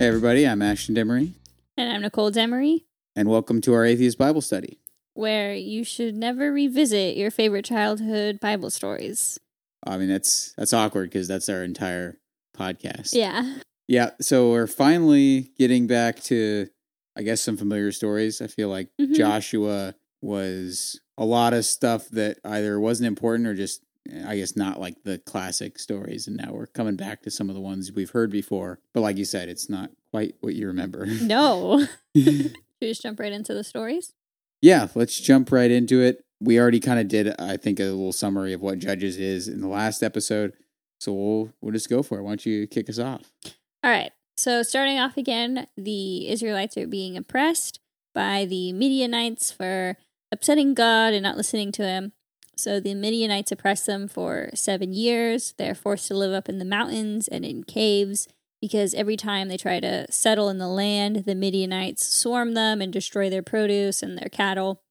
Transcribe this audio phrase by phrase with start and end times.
[0.00, 1.34] Hey, everybody, I'm Ashton Demery,
[1.76, 2.84] And I'm Nicole Demery,
[3.14, 4.78] and welcome to our Atheist Bible Study.
[5.12, 9.38] where you should never revisit your favorite childhood Bible stories.
[9.86, 12.16] I mean, that's that's awkward because that's our entire
[12.56, 13.10] podcast.
[13.12, 13.58] Yeah.
[13.88, 16.68] Yeah, so we're finally getting back to,
[17.16, 18.40] I guess, some familiar stories.
[18.40, 19.14] I feel like Mhm.
[19.14, 23.82] Joshua was a lot of stuff that either wasn't important or just,
[24.26, 26.26] I guess, not like the classic stories.
[26.26, 28.80] And now we're coming back to some of the ones we've heard before.
[28.92, 31.06] But like you said, it's not quite what you remember.
[31.20, 31.86] No.
[32.16, 34.12] Should we just jump right into the stories?
[34.62, 36.24] Yeah, let's jump right into it.
[36.40, 39.60] We already kind of did, I think, a little summary of what Judges is in
[39.60, 40.54] the last episode.
[40.98, 42.22] So we'll we'll just go for it.
[42.22, 43.30] Why don't you kick us off?
[43.84, 44.12] All right.
[44.36, 47.78] So, starting off again, the Israelites are being oppressed
[48.14, 49.96] by the Midianites for
[50.32, 52.12] upsetting God and not listening to him.
[52.62, 55.54] So, the Midianites oppress them for seven years.
[55.58, 58.28] They're forced to live up in the mountains and in caves
[58.60, 62.92] because every time they try to settle in the land, the Midianites swarm them and
[62.92, 64.82] destroy their produce and their cattle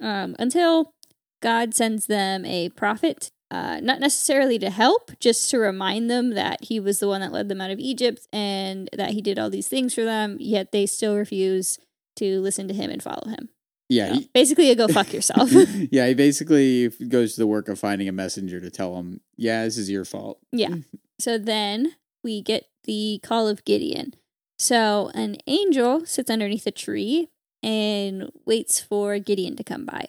[0.00, 0.94] um, until
[1.42, 6.62] God sends them a prophet uh, not necessarily to help, just to remind them that
[6.62, 9.50] he was the one that led them out of Egypt and that he did all
[9.50, 11.78] these things for them, yet they still refuse
[12.14, 13.48] to listen to him and follow him.
[13.90, 15.50] Yeah, So, basically, you go fuck yourself.
[15.90, 16.06] yeah.
[16.06, 19.76] He basically goes to the work of finding a messenger to tell him, "Yeah, this
[19.76, 20.76] is your fault." yeah.
[21.20, 24.14] So then we get the call of Gideon.
[24.58, 27.28] So an angel sits underneath a tree
[27.62, 30.06] and waits for Gideon to come by.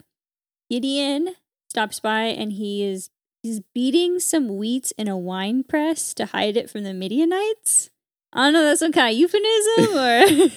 [0.69, 1.35] Gideon
[1.69, 3.09] stops by and he is
[3.43, 7.89] he's beating some wheat in a wine press to hide it from the Midianites.
[8.31, 10.49] I don't know, that's some kind of euphemism or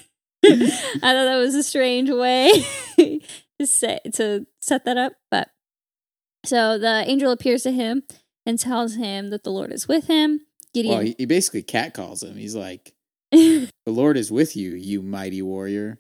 [1.03, 2.51] I thought that was a strange way
[3.59, 5.15] to say to set that up.
[5.31, 5.49] But
[6.45, 8.03] so the angel appears to him
[8.47, 10.41] and tells him that the Lord is with him.
[10.73, 12.37] Gideon Well, he, basically cat calls him.
[12.37, 12.95] He's like,
[13.33, 15.95] "The Lord is with you, you mighty warrior."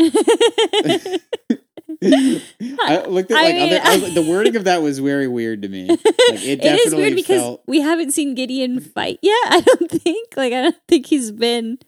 [2.03, 3.81] I looked at I like mean, other.
[3.83, 5.89] I like, the wording of that was very weird to me.
[5.89, 7.63] Like, it it is weird because felt.
[7.67, 9.47] we haven't seen Gideon fight yet.
[9.49, 10.35] I don't think.
[10.37, 11.79] Like I don't think he's been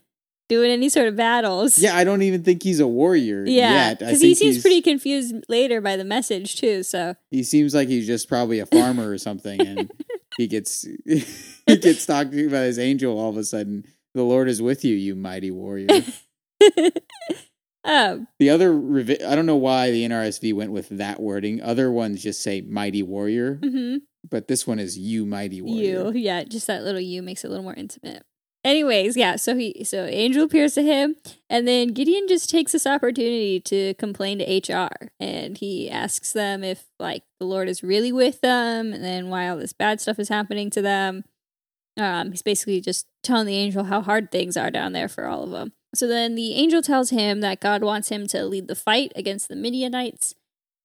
[0.49, 1.79] doing any sort of battles.
[1.79, 5.81] Yeah, I don't even think he's a warrior Yeah, because he seems pretty confused later
[5.81, 6.83] by the message too.
[6.83, 9.91] So He seems like he's just probably a farmer or something, and
[10.37, 13.85] he gets he gets talked to by his angel all of a sudden.
[14.15, 16.03] The Lord is with you, you mighty warrior.
[17.85, 21.61] um, the other, revi- I don't know why the NRSV went with that wording.
[21.63, 23.99] Other ones just say mighty warrior, mhm.
[24.31, 26.13] but this one is you mighty warrior.
[26.13, 28.25] you, yeah, just that little you makes it a little more intimate.
[28.67, 31.15] Anyways, yeah, so he so angel appears to him,
[31.49, 36.65] and then Gideon just takes this opportunity to complain to HR, and he asks them
[36.65, 40.19] if like the Lord is really with them, and then why all this bad stuff
[40.19, 41.23] is happening to them.
[41.97, 45.45] Um, he's basically just telling the angel how hard things are down there for all
[45.45, 45.73] of them.
[45.95, 49.47] So then the angel tells him that God wants him to lead the fight against
[49.47, 50.35] the Midianites.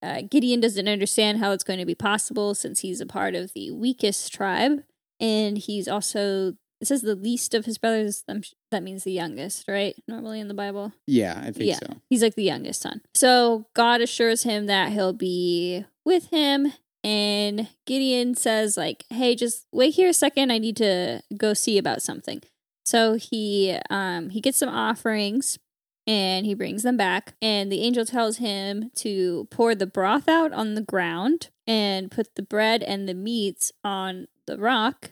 [0.04, 3.54] Uh, Gideon doesn't understand how it's going to be possible since he's a part of
[3.54, 4.84] the weakest tribe,
[5.20, 8.24] and he's also it says the least of his brothers.
[8.72, 9.96] That means the youngest, right?
[10.08, 10.92] Normally in the Bible.
[11.08, 11.78] Yeah, I think Yeah.
[11.80, 11.98] so.
[12.10, 13.02] He's like the youngest son.
[13.14, 16.74] So God assures him that he'll be with him.
[17.04, 20.52] And Gideon says, like, hey, just wait here a second.
[20.52, 22.42] I need to go see about something.
[22.86, 25.60] So he um he gets some offerings
[26.08, 27.34] and he brings them back.
[27.42, 32.36] And the angel tells him to pour the broth out on the ground and put
[32.36, 35.12] the bread and the meats on the rock.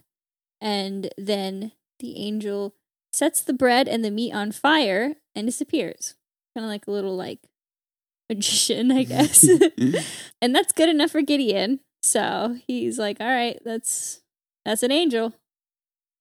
[0.61, 2.75] And then the angel
[3.11, 6.15] sets the bread and the meat on fire and disappears.
[6.55, 7.39] Kind of like a little like
[8.29, 9.47] magician, I guess.
[10.41, 11.79] and that's good enough for Gideon.
[12.01, 14.21] So he's like, "All right, that's
[14.65, 15.33] that's an angel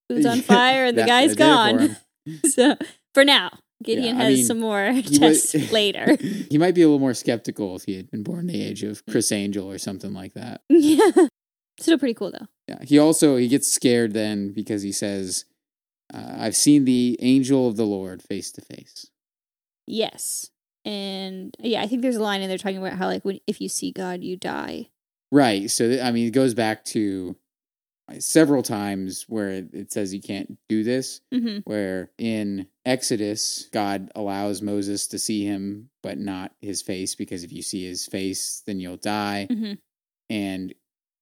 [0.09, 1.97] who's on fire, and the guy's it for gone."
[2.50, 2.77] so
[3.15, 3.50] for now,
[3.84, 6.16] Gideon I has mean, some more tests later.
[6.16, 8.83] he might be a little more skeptical if he had been born in the age
[8.83, 10.62] of Criss Angel or something like that.
[10.68, 11.28] yeah,
[11.78, 12.47] still pretty cool though.
[12.69, 12.83] Yeah.
[12.83, 15.45] He also he gets scared then because he says,
[16.13, 19.10] uh, "I've seen the angel of the Lord face to face."
[19.86, 20.51] Yes,
[20.84, 23.60] and yeah, I think there's a line in there talking about how like when if
[23.60, 24.91] you see God, you die.
[25.30, 25.71] Right.
[25.71, 27.36] So th- I mean, it goes back to
[28.19, 31.21] several times where it, says you can't do this.
[31.33, 37.45] hmm Where in Exodus, God allows Moses to see him, but not his face, because
[37.45, 39.47] if you see his face, then you'll die.
[39.51, 39.74] hmm
[40.31, 40.74] and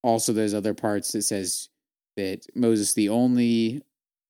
[0.07, 1.69] also there's other parts that says
[2.17, 3.83] that Moses the only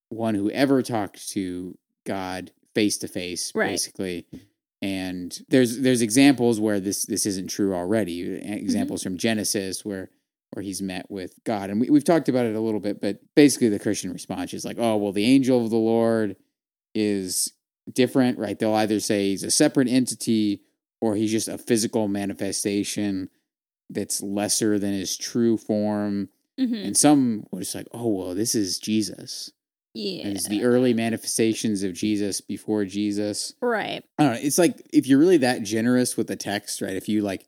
[0.08, 1.76] one who ever talked to
[2.06, 4.26] God face to face basically
[4.82, 8.52] and there's there's examples where this this isn't true already Mm-hmm.
[8.52, 10.11] examples from Genesis where
[10.52, 13.19] where he's met with God and we, we've talked about it a little bit but
[13.34, 16.37] basically the Christian response is like oh well the angel of the Lord
[16.94, 17.52] is
[17.93, 18.58] different, right?
[18.58, 20.62] They'll either say he's a separate entity
[21.00, 23.29] or he's just a physical manifestation
[23.90, 26.28] that's lesser than his true form.
[26.58, 29.52] hmm And some were just like, oh, well, this is Jesus.
[29.94, 30.26] Yeah.
[30.26, 33.54] And it's the early manifestations of Jesus before Jesus.
[33.62, 34.04] right.
[34.18, 34.38] I don't know.
[34.42, 36.96] It's like if you're really that generous with the text, right?
[36.96, 37.46] If you like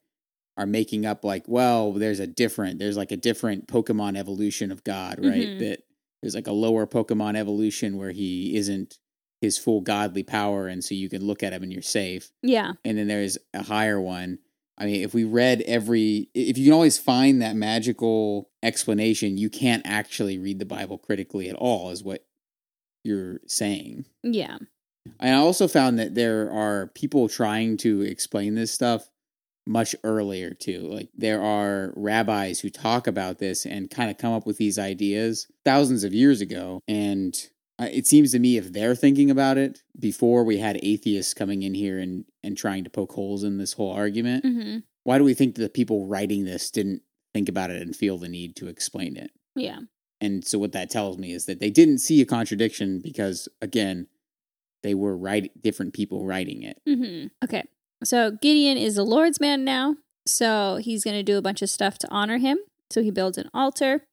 [0.56, 4.82] are making up like, well, there's a different, there's like a different Pokemon evolution of
[4.82, 5.46] God, right?
[5.46, 5.58] Mhm.
[5.58, 5.82] That
[6.22, 8.98] there's like a lower Pokemon evolution where he isn't
[9.40, 12.32] his full godly power, and so you can look at him and you're safe.
[12.42, 12.72] Yeah.
[12.84, 14.38] And then there's a higher one.
[14.78, 19.50] I mean, if we read every, if you can always find that magical explanation, you
[19.50, 22.24] can't actually read the Bible critically at all, is what
[23.02, 24.06] you're saying.
[24.22, 24.58] Yeah.
[25.18, 29.08] I also found that there are people trying to explain this stuff
[29.66, 30.80] much earlier too.
[30.80, 34.78] Like there are rabbis who talk about this and kind of come up with these
[34.78, 36.80] ideas thousands of years ago.
[36.88, 37.34] And
[37.80, 41.74] it seems to me if they're thinking about it before we had atheists coming in
[41.74, 45.32] here and and trying to poke holes in this whole argument, hmm why do we
[45.32, 47.00] think the people writing this didn't
[47.32, 49.30] think about it and feel the need to explain it?
[49.54, 49.78] Yeah.
[50.20, 54.08] And so what that tells me is that they didn't see a contradiction because again,
[54.82, 56.80] they were writing different people writing it.
[56.86, 57.64] hmm Okay.
[58.04, 59.96] So Gideon is the Lord's man now.
[60.26, 62.58] So he's going to do a bunch of stuff to honor him.
[62.90, 64.04] So he builds an altar,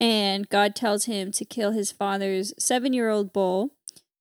[0.00, 3.70] and God tells him to kill his father's seven year old bull,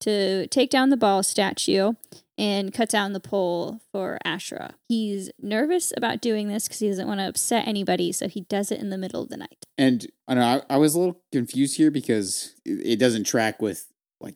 [0.02, 1.94] to take down the Baal statue,
[2.38, 4.76] and cut down the pole for Asherah.
[4.88, 8.12] He's nervous about doing this because he doesn't want to upset anybody.
[8.14, 9.66] So he does it in the middle of the night.
[9.78, 13.62] And I know, I, I was a little confused here because it, it doesn't track
[13.62, 13.88] with
[14.22, 14.36] like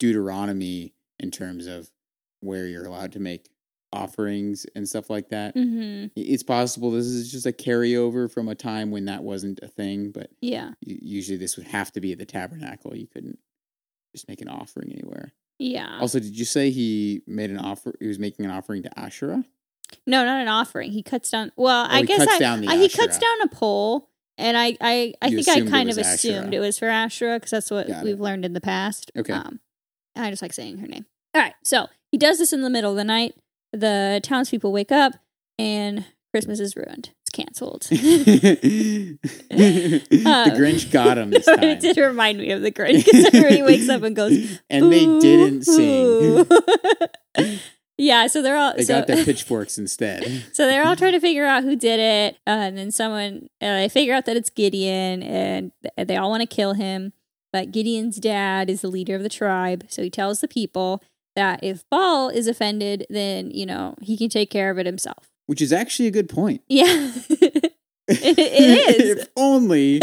[0.00, 1.90] Deuteronomy in terms of
[2.40, 3.48] where you're allowed to make
[3.94, 5.54] offerings and stuff like that.
[5.54, 9.68] hmm It's possible this is just a carryover from a time when that wasn't a
[9.68, 10.72] thing, but Yeah.
[10.80, 12.96] usually this would have to be at the tabernacle.
[12.96, 13.38] You couldn't
[14.14, 15.32] just make an offering anywhere.
[15.58, 15.98] Yeah.
[16.00, 17.94] Also, did you say he made an offer?
[18.00, 19.44] He was making an offering to Asherah.
[20.06, 20.90] No, not an offering.
[20.92, 21.52] He cuts down.
[21.56, 24.76] Well, Oh, I guess I, down the I- he cuts down a pole, and I
[24.80, 26.54] I, I You think I kind of assumed Asherah.
[26.54, 28.20] it was for Asherah because that's what Got we've it.
[28.20, 29.12] learned in the past.
[29.16, 29.32] Okay.
[29.32, 29.60] Um,
[30.16, 31.06] I just like saying her name.
[31.34, 33.34] All right, so he does this in the middle of the night.
[33.74, 35.14] The townspeople wake up,
[35.58, 37.10] and Christmas is ruined.
[37.22, 37.82] It's canceled.
[37.90, 39.18] the
[40.56, 41.62] Grinch got him this time.
[41.62, 45.06] it did remind me of the Grinch because everybody wakes up and goes, and they
[45.20, 46.46] didn't sing.
[47.96, 50.44] Yeah, so they're all They so, got their pitchforks instead.
[50.52, 53.78] So they're all trying to figure out who did it, uh, and then someone uh,
[53.78, 57.12] they figure out that it's Gideon, and they all want to kill him.
[57.52, 61.02] But Gideon's dad is the leader of the tribe, so he tells the people
[61.36, 65.30] that if Baal is offended, then you know he can take care of it himself.
[65.46, 66.62] Which is actually a good point.
[66.68, 67.10] Yeah,
[68.08, 68.38] It- it
[69.00, 69.18] is.
[69.18, 70.00] if only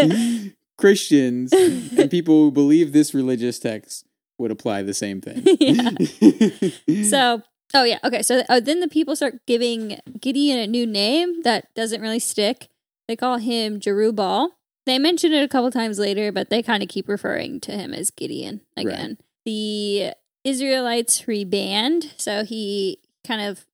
[0.77, 4.05] Christians and people who believe this religious text
[4.39, 5.43] would apply the same thing.
[5.59, 7.03] Yeah.
[7.03, 7.41] so.
[7.73, 8.21] Oh yeah, okay.
[8.21, 12.67] So uh, then the people start giving Gideon a new name that doesn't really stick.
[13.07, 14.49] They call him Jerubbaal.
[14.85, 17.93] They mention it a couple times later, but they kind of keep referring to him
[17.93, 19.19] as Gideon again.
[19.45, 20.11] The
[20.43, 23.65] Israelites reband, so he kind of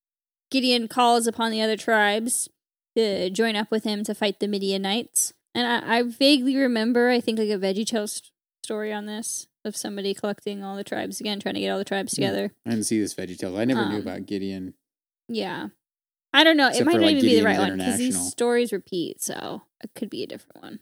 [0.52, 2.50] Gideon calls upon the other tribes
[2.96, 5.34] to join up with him to fight the Midianites.
[5.56, 8.32] And I, I vaguely remember, I think like a Veggie Toast
[8.64, 11.84] story on this of somebody collecting all the tribes again, trying to get all the
[11.86, 12.16] tribes Hmm.
[12.22, 12.52] together.
[12.66, 13.58] I didn't see this Veggie VeggieTales.
[13.60, 14.74] I never knew Um, about Gideon.
[15.28, 15.68] Yeah.
[16.34, 16.68] I don't know.
[16.68, 19.64] Except it might not like, even be the right one because these stories repeat, so
[19.84, 20.80] it could be a different one.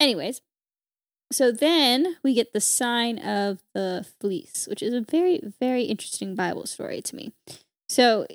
[0.00, 0.40] Anyways,
[1.34, 6.34] so then we get the sign of the fleece, which is a very, very interesting
[6.34, 7.32] Bible story to me.
[7.88, 8.26] So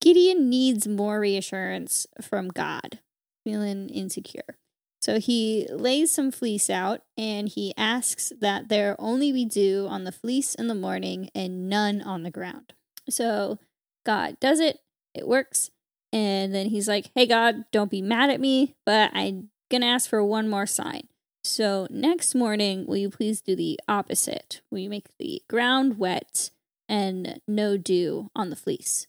[0.00, 3.00] Gideon needs more reassurance from God,
[3.44, 4.56] feeling insecure.
[5.00, 10.04] So he lays some fleece out and he asks that there only be dew on
[10.04, 12.72] the fleece in the morning and none on the ground.
[13.08, 13.58] So
[14.04, 14.80] God does it,
[15.14, 15.70] it works.
[16.12, 19.86] And then he's like, Hey, God, don't be mad at me, but I'm going to
[19.86, 21.08] ask for one more sign.
[21.46, 24.60] So next morning, will you please do the opposite?
[24.70, 26.50] Will you make the ground wet
[26.88, 29.06] and no dew on the fleece?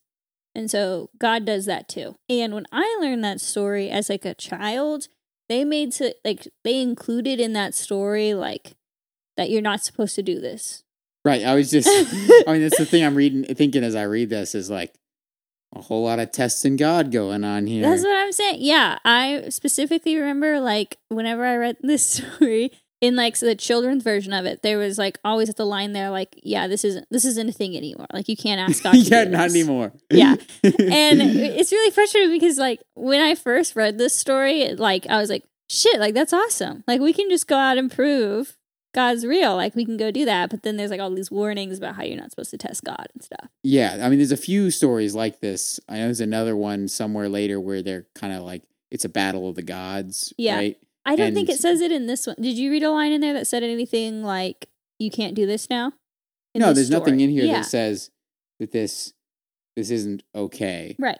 [0.53, 2.15] And so God does that too.
[2.29, 5.07] And when I learned that story as like a child,
[5.49, 8.75] they made to like they included in that story like
[9.35, 10.83] that you're not supposed to do this.
[11.25, 11.43] Right.
[11.43, 11.89] I was just,
[12.47, 14.93] I mean, that's the thing I'm reading, thinking as I read this is like
[15.75, 17.83] a whole lot of testing God going on here.
[17.83, 18.57] That's what I'm saying.
[18.59, 24.03] Yeah, I specifically remember like whenever I read this story in like so the children's
[24.03, 27.07] version of it, there was like always at the line there like, yeah, this isn't
[27.11, 28.07] this isn't a thing anymore.
[28.11, 28.91] Like you can't ask God.
[28.97, 29.93] To yeah, not anymore.
[30.09, 30.35] Yeah.
[30.63, 35.29] And it's really frustrating because like when I first read this story, like I was
[35.29, 36.83] like, shit, like that's awesome.
[36.87, 38.56] Like we can just go out and prove
[38.93, 39.55] God's real.
[39.55, 40.49] Like we can go do that.
[40.49, 43.07] But then there's like all these warnings about how you're not supposed to test God
[43.13, 43.49] and stuff.
[43.63, 45.79] Yeah, I mean, there's a few stories like this.
[45.87, 49.49] I know there's another one somewhere later where they're kind of like it's a battle
[49.49, 50.33] of the gods.
[50.37, 50.55] Yeah.
[50.55, 50.77] right?
[51.05, 52.35] I don't think it says it in this one.
[52.39, 54.67] Did you read a line in there that said anything like
[54.99, 55.93] you can't do this now?
[56.53, 57.53] In no, this there's nothing in here yeah.
[57.53, 58.11] that says
[58.59, 59.13] that this
[59.77, 60.95] this isn't okay.
[60.99, 61.19] Right.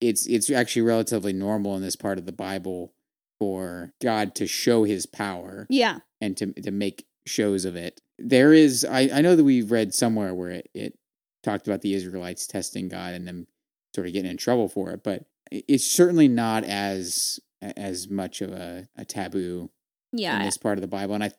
[0.00, 2.94] It's it's actually relatively normal in this part of the Bible
[3.40, 5.98] for God to show His power Yeah.
[6.20, 8.00] and to to make shows of it.
[8.18, 10.98] There is I I know that we've read somewhere where it, it
[11.42, 13.46] talked about the Israelites testing God and them
[13.94, 18.52] sort of getting in trouble for it, but it's certainly not as as much of
[18.52, 19.70] a, a taboo
[20.38, 21.14] in this part of the Bible.
[21.14, 21.30] And I,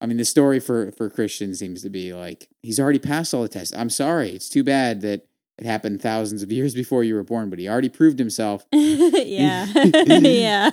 [0.00, 3.42] I mean, the story for for Christians seems to be like he's already passed all
[3.42, 3.74] the tests.
[3.76, 5.26] I'm sorry, it's too bad that
[5.60, 8.66] it happened thousands of years before you were born, but he already proved himself.
[8.72, 9.66] yeah.
[9.74, 10.70] yeah.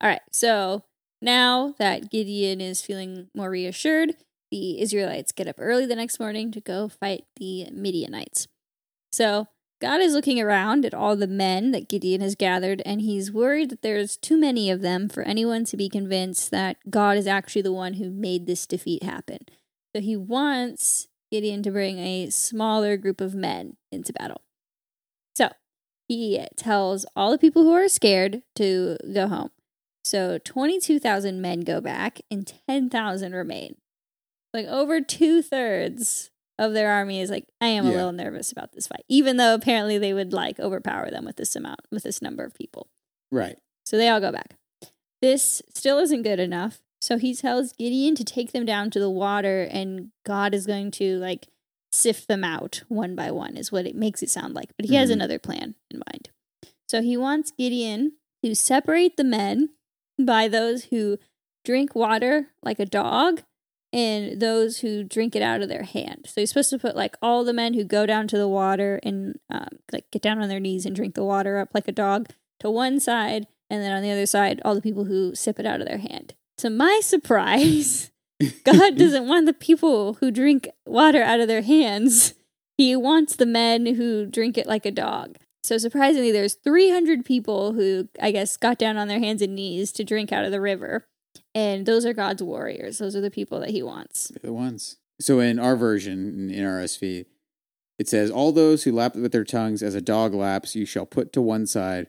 [0.00, 0.20] All right.
[0.30, 0.84] So
[1.20, 4.14] now that Gideon is feeling more reassured,
[4.50, 8.46] the Israelites get up early the next morning to go fight the Midianites.
[9.12, 9.48] So
[9.80, 13.70] God is looking around at all the men that Gideon has gathered, and he's worried
[13.70, 17.62] that there's too many of them for anyone to be convinced that God is actually
[17.62, 19.40] the one who made this defeat happen.
[19.94, 24.42] So he wants Gideon to bring a smaller group of men into battle.
[25.34, 25.48] So
[26.06, 29.50] he tells all the people who are scared to go home.
[30.04, 33.74] So 22,000 men go back and 10,000 remain.
[34.52, 37.96] Like over two thirds of their army is like, I am a Yeah.
[37.96, 41.56] little nervous about this fight, even though apparently they would like overpower them with this
[41.56, 42.86] amount, with this number of people.
[43.32, 43.58] Right.
[43.84, 44.54] So they all go back.
[45.20, 46.80] This still isn't good enough.
[47.04, 50.90] So he tells Gideon to take them down to the water and God is going
[50.92, 51.48] to like
[51.92, 54.70] sift them out one by one, is what it makes it sound like.
[54.78, 55.14] But he has Mhm.
[55.14, 56.30] another plan in mind.
[56.88, 59.70] So he wants Gideon to separate the men
[60.18, 61.18] by those who
[61.62, 63.42] drink water like a dog
[63.92, 66.26] and those who drink it out of their hand.
[66.26, 68.98] So he's supposed to put like all the men who go down to the water
[69.02, 71.92] and um, like get down on their knees and drink the water up like a
[71.92, 72.30] dog
[72.60, 75.66] to one side, and then on the other side, all the people who sip it
[75.66, 76.32] out of their hand.
[76.58, 78.10] To my surprise,
[78.64, 82.34] God doesn't want the people who drink water out of their hands.
[82.76, 85.36] He wants the men who drink it like a dog.
[85.62, 89.92] So surprisingly, there's 300 people who I guess got down on their hands and knees
[89.92, 91.06] to drink out of the river.
[91.54, 92.98] And those are God's warriors.
[92.98, 94.30] Those are the people that he wants.
[94.42, 94.96] The ones.
[95.20, 97.24] So in our version, in, in RSV,
[97.98, 101.06] it says, All those who lap with their tongues as a dog laps, you shall
[101.06, 102.08] put to one side.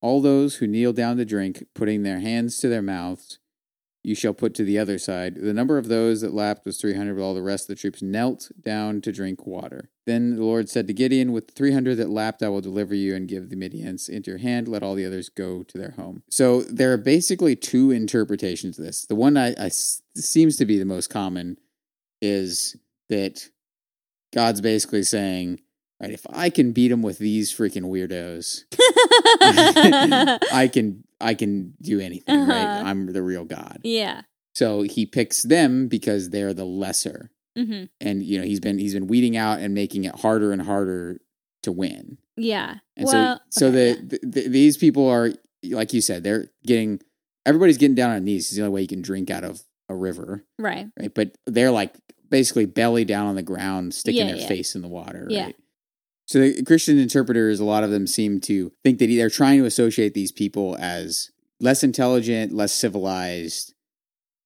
[0.00, 3.38] All those who kneel down to drink, putting their hands to their mouths,
[4.04, 5.36] you shall put to the other side.
[5.36, 8.02] The number of those that lapped was 300, but all the rest of the troops
[8.02, 9.88] knelt down to drink water.
[10.06, 13.26] Then the Lord said to Gideon, With 300 that lapped, I will deliver you and
[13.26, 14.68] give the Midians into your hand.
[14.68, 16.22] Let all the others go to their home.
[16.28, 19.06] So there are basically two interpretations of this.
[19.06, 19.70] The one I
[20.14, 21.56] seems to be the most common
[22.20, 22.76] is
[23.08, 23.48] that
[24.34, 25.60] God's basically saying,
[25.98, 28.64] right, if I can beat them with these freaking weirdos,
[30.52, 32.62] I can I can do anything, right?
[32.64, 32.82] Uh-huh.
[32.88, 33.80] I'm the real God.
[33.82, 34.22] yeah.
[34.54, 37.32] So he picks them because they're the lesser.
[37.56, 40.62] hmm And you know, he's been he's been weeding out and making it harder and
[40.62, 41.18] harder
[41.64, 42.18] to win.
[42.36, 42.76] Yeah.
[42.96, 45.32] And well, so so okay, the, the, the these people are
[45.70, 47.00] like you said, they're getting
[47.46, 48.46] everybody's getting down on knees.
[48.46, 50.86] It's the only way you can drink out of a river right.
[50.98, 51.12] right?
[51.12, 51.94] But they're like
[52.30, 54.48] basically belly down on the ground, sticking Yeah, their yeah.
[54.48, 55.50] face in the water, Yeah.
[56.26, 59.66] So the Christian interpreters, a lot of them seem to think that they're trying to
[59.66, 63.74] associate these people as less intelligent, less civilized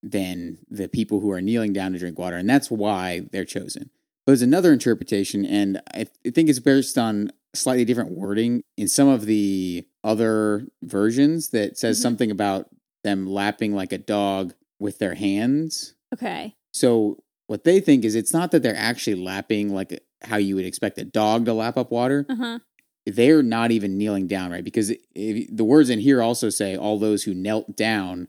[0.03, 3.91] than the people who are kneeling down to drink water, and that's why they're chosen.
[4.25, 8.87] But there's another interpretation, and I I think it's based on slightly different wording in
[8.89, 12.03] some of the other versions that says Mhm.
[12.03, 12.69] something about
[13.05, 15.95] them lapping like a dog with their hands.
[16.13, 16.55] Okay.
[16.73, 20.65] So what they think is it's not that they're actually lapping like how you would
[20.65, 22.27] expect a dog to lap up water.
[22.29, 22.59] Uh huh.
[23.07, 24.63] They're not even kneeling down, right?
[24.65, 28.29] Because if, the words in here also say all those who knelt down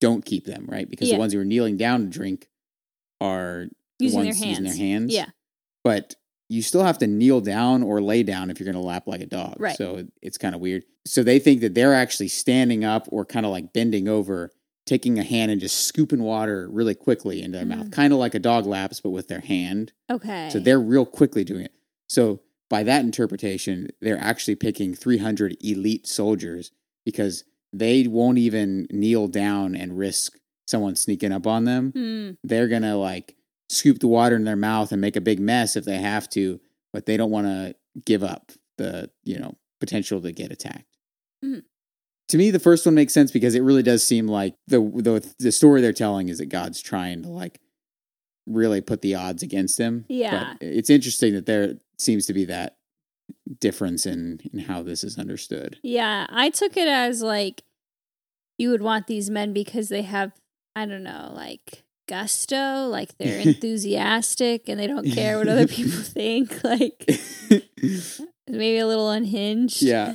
[0.00, 0.88] don't keep them, right?
[0.88, 1.14] Because Yeah.
[1.16, 2.48] the ones who are kneeling down to drink
[3.20, 3.66] are
[3.98, 4.78] the Using their ones using their hands.
[4.78, 5.14] hands.
[5.14, 5.26] Yeah.
[5.82, 6.14] But
[6.50, 9.22] you still have to kneel down or lay down if you're going to lap like
[9.22, 9.56] a dog.
[9.58, 9.76] Right.
[9.76, 10.82] So it's kind of weird.
[11.06, 14.50] So they think that they're actually standing up or kind of like bending over,
[14.86, 17.92] taking a hand and just scooping water really quickly into their mouth, Mhm.
[17.92, 19.92] kind of like a dog laps, but with their hand.
[20.10, 20.50] Okay.
[20.52, 21.72] So they're real quickly doing it.
[22.08, 26.70] So by that interpretation, they're actually picking 300 elite soldiers
[27.04, 32.30] because they won't even kneel down and risk someone sneaking up on them Hmm.
[32.42, 33.36] they're gonna like
[33.68, 36.60] scoop the water in their mouth and make a big mess if they have to,
[36.92, 37.74] but they don't want to
[38.04, 40.96] give up the you know potential to get attacked.
[42.28, 45.34] To me, the first one makes sense because it really does seem like the the
[45.38, 47.60] the story they're telling is that God's trying to like
[48.46, 50.04] really put the odds against him.
[50.08, 50.54] Yeah.
[50.58, 52.76] But it's interesting that there seems to be that
[53.60, 55.78] difference in in how this is understood.
[55.82, 57.62] Yeah, I took it as like
[58.58, 60.32] you would want these men because they have
[60.76, 65.90] I don't know, like gusto, like they're enthusiastic and they don't care what other people
[66.00, 67.08] think, like
[68.48, 69.82] maybe a little unhinged.
[69.82, 70.14] yeah.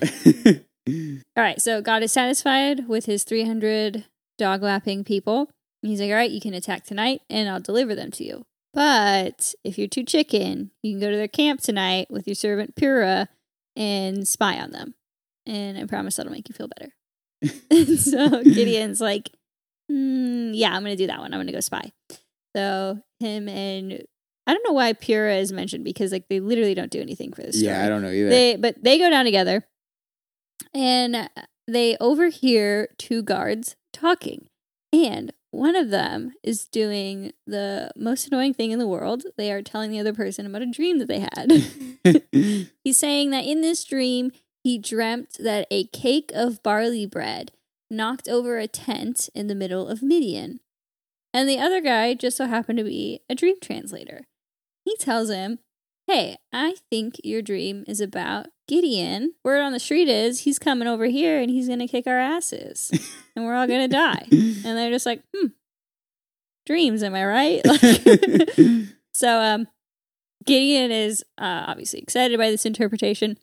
[0.88, 4.06] All right, so God is satisfied with his 300
[4.38, 5.50] dog lapping people.
[5.82, 8.46] He's like, all right, you can attack tonight and I'll deliver them to you.
[8.74, 12.76] But if you're too chicken, you can go to their camp tonight with your servant
[12.76, 13.28] Purah
[13.76, 14.96] and spy on them.
[15.46, 16.94] And I promise that'll make you feel better.
[17.98, 19.32] so Gideon's like,
[19.92, 21.34] mm, yeah, I'm going to do that one.
[21.34, 21.92] I'm going to go spy.
[22.56, 24.04] So him and
[24.46, 27.42] I don't know why Purah is mentioned because like they literally don't do anything for
[27.42, 27.72] this story.
[27.72, 28.30] yeah, I don't know either.
[28.30, 29.66] They but they go down together
[30.74, 31.30] and
[31.68, 34.48] they overhear two guards talking.
[34.92, 39.24] And one of them is doing the most annoying thing in the world.
[39.38, 41.52] They are telling the other person about a dream that they had.
[42.84, 44.32] He's saying that in this dream,
[44.64, 47.52] he dreamt that a cake of barley bread
[47.90, 50.60] knocked over a tent in the middle of Midian.
[51.34, 54.28] And the other guy just so happened to be a dream translator.
[54.86, 55.60] He tells him,
[56.08, 59.34] Hey, I think your dream is about Gideon.
[59.44, 62.20] Word on the street is he's coming over here and he's going to kick our
[62.20, 62.92] asses
[63.36, 64.28] and we're all going to die.
[64.32, 65.48] And they're just like, hmm,
[66.68, 67.66] dreams, am I right?
[67.66, 67.82] Like,
[69.14, 69.68] so um,
[70.46, 73.40] Gideon is uh, obviously excited by this interpretation.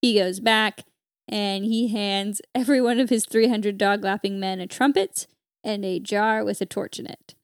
[0.00, 0.84] He goes back
[1.26, 5.26] and he hands every one of his 300 dog lapping men a trumpet
[5.64, 7.34] and a jar with a torch in it.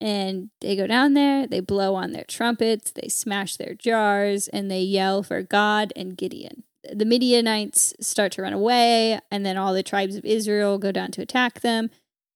[0.00, 4.70] And they go down there, they blow on their trumpets, they smash their jars, and
[4.70, 6.64] they yell for God and Gideon.
[6.92, 11.10] The Midianites start to run away, and then all the tribes of Israel go down
[11.12, 11.90] to attack them.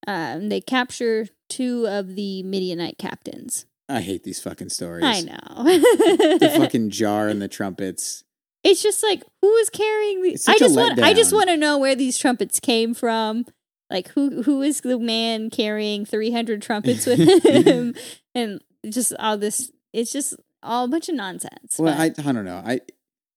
[0.07, 3.65] Um, they capture two of the Midianite captains.
[3.89, 5.05] I hate these fucking stories.
[5.05, 5.65] I know.
[5.65, 8.25] The fucking jar and the trumpets.
[8.63, 10.47] it's just like who is carrying these?
[10.49, 10.99] I just want.
[11.01, 13.47] I just want to know where these trumpets came from.
[13.91, 17.95] Like who who is the man carrying three hundred trumpets with him,
[18.35, 19.71] and just all this.
[19.93, 21.77] It's just all a bunch of nonsense.
[21.79, 22.63] Well, but- I I don't know.
[22.65, 22.81] I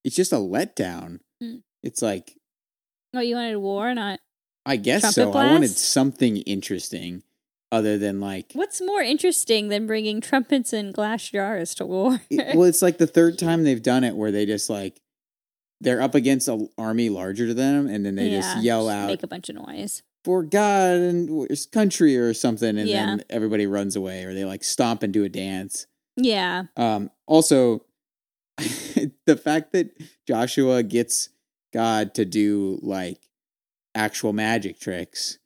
[0.08, 1.20] it's just a letdown.
[1.42, 1.62] Mm.
[1.82, 2.34] It's like
[3.14, 4.20] oh, you wanted war, or not
[4.66, 5.30] I guess so.
[5.32, 7.22] I wanted something interesting
[7.70, 12.20] other than like what's more interesting than bringing trumpets and glass jars to war?
[12.30, 15.00] it- well, it's like the third time they've done it where they just like
[15.80, 18.96] they're up against an army larger than them, and then they Yeah, just yell just
[18.96, 20.02] out make a bunch of noise.
[20.24, 23.06] for God and his country or something, and Yeah.
[23.06, 25.86] then everybody runs away, or they like stomp and do a dance.
[26.16, 27.84] Yeah, Um, also,
[29.26, 29.90] the fact that
[30.26, 31.30] Joshua gets
[31.72, 33.18] God to do like
[33.94, 35.38] actual magic tricks,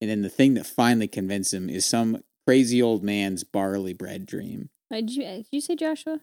[0.00, 4.26] and then the thing that finally convinced him is some crazy old man's barley bread
[4.26, 4.70] dream.
[4.90, 6.20] Did you did you say Joshua?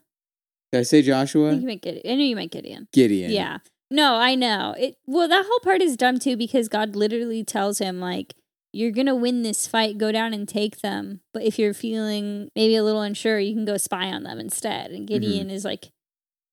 [0.71, 1.51] Did I say I Joshua?
[1.51, 2.11] think you meant Gideon.
[2.11, 2.87] I knew you meant Gideon.
[2.91, 3.31] Gideon.
[3.31, 3.59] Yeah.
[3.89, 4.75] No, I know.
[4.77, 8.33] It well that whole part is dumb too because God literally tells him like
[8.73, 12.51] you're going to win this fight, go down and take them, but if you're feeling
[12.55, 14.91] maybe a little unsure, you can go spy on them instead.
[14.91, 15.21] And mm-hmm.
[15.21, 15.91] Gideon is like,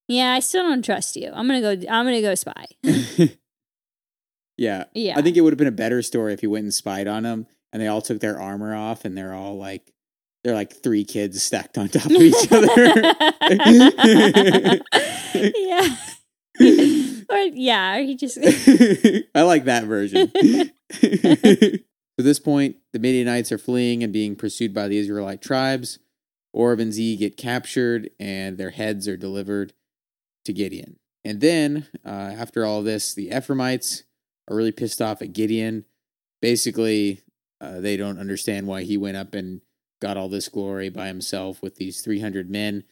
[0.07, 1.31] "Yeah, I still don't trust you.
[1.33, 2.65] I'm going to go I'm to go spy."
[4.57, 4.85] yeah.
[4.93, 5.17] Yeah.
[5.17, 7.23] I think it would have been a better story if he went and spied on
[7.23, 9.91] them and they all took their armor off and they're all like
[10.45, 12.69] they're like three kids stacked on top of each other.
[15.57, 15.97] yeah.
[17.29, 18.37] or yeah, or he just
[19.35, 20.31] I like that version.
[22.17, 25.99] At this point, the Midianites are fleeing and being pursued by the Israelite tribes.
[26.53, 29.73] Oreb and Zeeb get captured, and their heads are delivered
[30.45, 30.97] to Gideon.
[31.23, 34.03] And then, uh, after all this, the Ephraimites
[34.47, 35.85] are really pissed off at Gideon.
[36.41, 37.21] Basically,
[37.59, 39.61] uh, they don't understand why he went up and
[40.01, 42.83] got all this glory by himself with these 300 men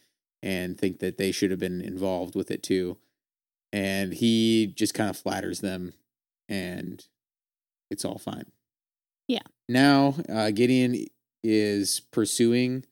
[0.42, 2.98] and think that they should have been involved with it too.
[3.72, 5.94] And he just kind of flatters them,
[6.48, 7.04] and
[7.90, 8.52] it's all fine.
[9.26, 9.42] Yeah.
[9.68, 11.06] Now, uh, Gideon
[11.42, 12.84] is pursuing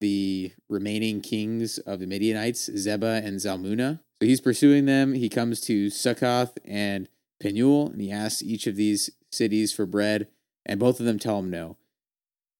[0.00, 4.00] the remaining kings of the Midianites, Zebah and Zalmunna.
[4.20, 5.14] So he's pursuing them.
[5.14, 7.08] He comes to Succoth and
[7.40, 10.28] Penuel, and he asks each of these cities for bread,
[10.64, 11.76] and both of them tell him no.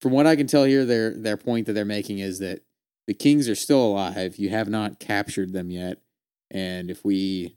[0.00, 2.62] From what I can tell here, their their point that they're making is that
[3.06, 4.36] the kings are still alive.
[4.36, 6.02] You have not captured them yet,
[6.50, 7.56] and if we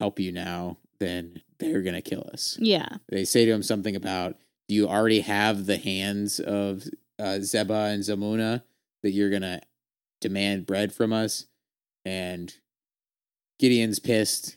[0.00, 2.56] help you now, then they're gonna kill us.
[2.60, 2.88] Yeah.
[3.08, 4.38] They say to him something about,
[4.68, 6.88] "Do you already have the hands of
[7.18, 8.62] uh, Zebah and Zalmunna
[9.02, 9.60] that you're gonna
[10.20, 11.46] demand bread from us?"
[12.04, 12.52] And
[13.60, 14.56] Gideon's pissed.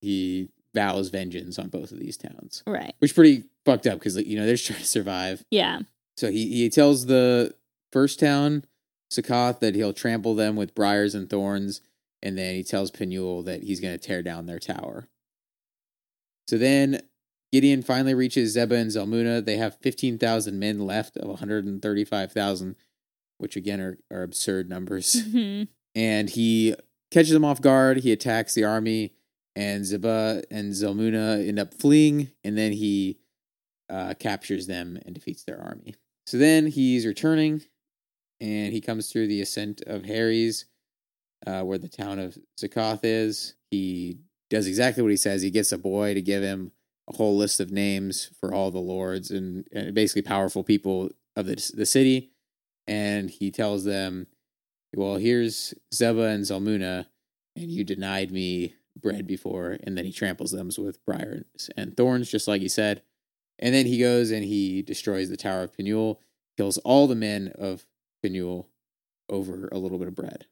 [0.00, 2.94] He vows vengeance on both of these towns, Right.
[3.00, 5.44] which is pretty fucked up because you know they're just trying to survive.
[5.50, 5.80] Yeah.
[6.16, 7.54] So he he tells the
[7.92, 8.64] first town,
[9.10, 11.80] Succoth, that he'll trample them with briars and thorns,
[12.22, 15.08] and then he tells Penuel that he's going to tear down their tower.
[16.48, 17.00] So then
[17.52, 19.44] Gideon finally reaches Zebah and Zalmunna.
[19.44, 22.76] They have 15,000 men left of 135,000,
[23.38, 25.14] which again are, are absurd numbers.
[25.28, 25.68] Mhm.
[25.94, 26.74] and he
[27.14, 27.98] catches them off guard.
[27.98, 29.14] He attacks the army,
[29.54, 33.20] and Zebah and Zalmunna end up fleeing, and then he
[33.88, 35.94] uh, captures them and defeats their army.
[36.26, 37.62] So then he's returning,
[38.40, 40.64] and he comes through the ascent of Heres,
[41.46, 43.54] uh, where the town of Succoth is.
[43.70, 44.18] He
[44.50, 45.42] does exactly what he says.
[45.42, 46.72] He gets a boy to give him
[47.08, 51.46] a whole list of names for all the lords and, and basically powerful people of
[51.46, 52.32] the, the city.
[52.88, 54.26] And he tells them,
[54.96, 57.06] Well, here's Zebah and Zalmunna,
[57.56, 59.78] and you denied me bread before.
[59.82, 63.02] And then he tramples them with briars and thorns, just like he said.
[63.58, 66.20] And then he goes and he destroys the Tower of Penuel,
[66.56, 67.86] kills all the men of
[68.22, 68.68] Penuel
[69.28, 70.46] over a little bit of bread.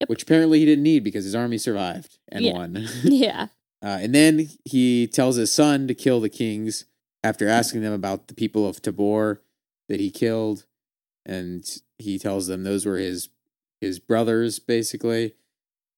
[0.00, 0.08] Yep.
[0.08, 2.52] Which apparently he didn't need because his army survived and Yeah.
[2.52, 2.86] won.
[3.04, 3.48] yeah.
[3.82, 6.84] Uh, and then he tells his son to kill the kings
[7.22, 9.42] after asking them about the people of Tabor
[9.88, 10.64] that he killed,
[11.26, 11.64] and
[11.98, 13.28] he tells them those were his
[13.80, 15.34] his brothers basically,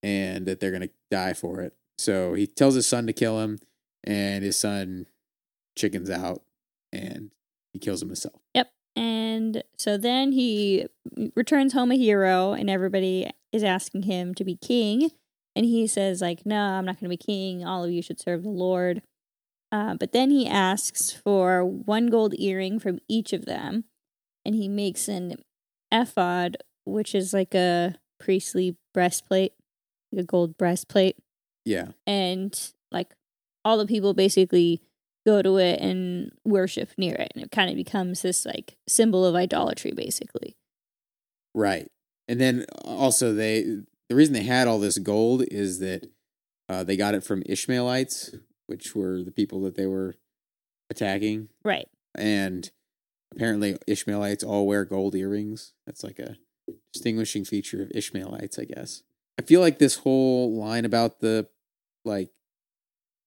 [0.02, 1.74] and that they're gonna die for it.
[1.98, 3.58] So he tells his son to kill him,
[4.04, 5.06] and his son
[5.76, 6.42] chickens out,
[6.92, 7.30] and
[7.72, 8.40] he kills him himself.
[8.54, 8.70] Yep.
[8.94, 10.86] And so then he
[11.34, 15.10] returns home a hero, and everybody is asking him to be king.
[15.54, 17.64] And he says, like, no, I'm not going to be king.
[17.64, 19.02] All of you should serve the Lord.
[19.70, 23.84] Uh, but then he asks for one gold earring from each of them.
[24.44, 25.36] And he makes an
[25.90, 29.52] ephod, which is like a priestly breastplate,
[30.12, 31.16] like a gold breastplate.
[31.64, 32.58] Yeah, And
[32.90, 33.14] like
[33.64, 34.82] all the people basically
[35.24, 37.30] go to it and worship near it.
[37.36, 40.56] And it kind of becomes this like symbol of idolatry, basically.
[41.54, 41.88] Right.
[42.28, 43.62] And then also they
[44.08, 46.06] the reason they had all this gold is that
[46.68, 48.34] uh, they got it from Ishmaelites,
[48.66, 50.14] which were the people that they were
[50.90, 51.88] attacking, Right.
[52.14, 52.70] and
[53.34, 55.72] apparently Ishmaelites all wear gold earrings.
[55.86, 56.36] That's like a
[56.92, 59.02] distinguishing feature of Ishmaelites, I guess.
[59.38, 61.48] I feel like this whole line about the
[62.04, 62.30] like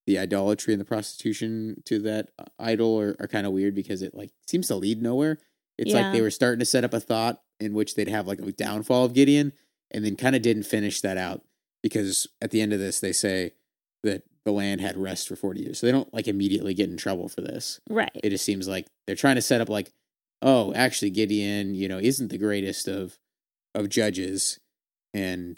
[0.06, 4.02] the idolatry and the prostitution to that uh, idol are, are kind of weird because
[4.02, 5.40] it like seems to lead nowhere.
[5.78, 8.40] It's like they were starting to set up a thought in which they'd have like
[8.40, 9.52] a downfall of Gideon
[9.92, 11.42] and then kind of didn't finish that out
[11.84, 13.52] because at the end of this they say
[14.04, 15.80] that the land had rest for 40 years.
[15.80, 17.82] So they don't like immediately get in trouble for this.
[17.90, 18.12] Right.
[18.24, 19.92] It just seems like they're trying to set up like
[20.42, 23.18] oh, actually Gideon, you know, isn't the greatest of
[23.76, 24.60] of judges
[25.14, 25.58] and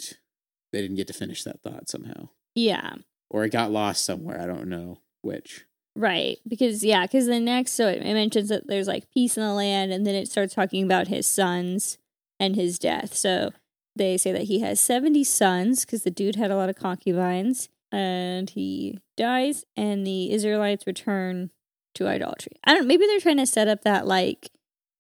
[0.71, 2.29] they didn't get to finish that thought somehow.
[2.55, 2.95] yeah.
[3.29, 5.65] Or it got lost somewhere, I don't know which.
[5.97, 6.37] Right.
[6.47, 9.91] Because, yeah, because the next, so it, mentions that there's like peace in the land,
[9.91, 11.97] and then it starts talking about his sons
[12.39, 13.13] and his death.
[13.13, 13.51] So
[13.97, 17.67] they say that he has 70 sons because the dude had a lot of concubines,
[17.91, 21.49] and he dies, and the Israelites return
[21.95, 22.53] to idolatry.
[22.63, 24.51] I don't maybe they're trying to set up that like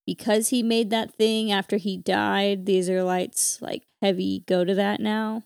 [0.07, 4.99] because he made that thing after he died, the Israelites like heavy go to that
[4.99, 5.43] now.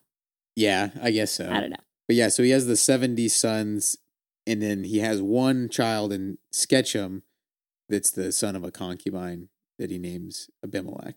[0.56, 1.50] Yeah, I guess so.
[1.52, 1.78] I don't know.
[2.08, 3.97] But yeah, so he has the 70 sons,
[4.45, 7.24] and then he has one child in Shechem
[7.89, 11.15] that's the son of a concubine that he names Abimelech.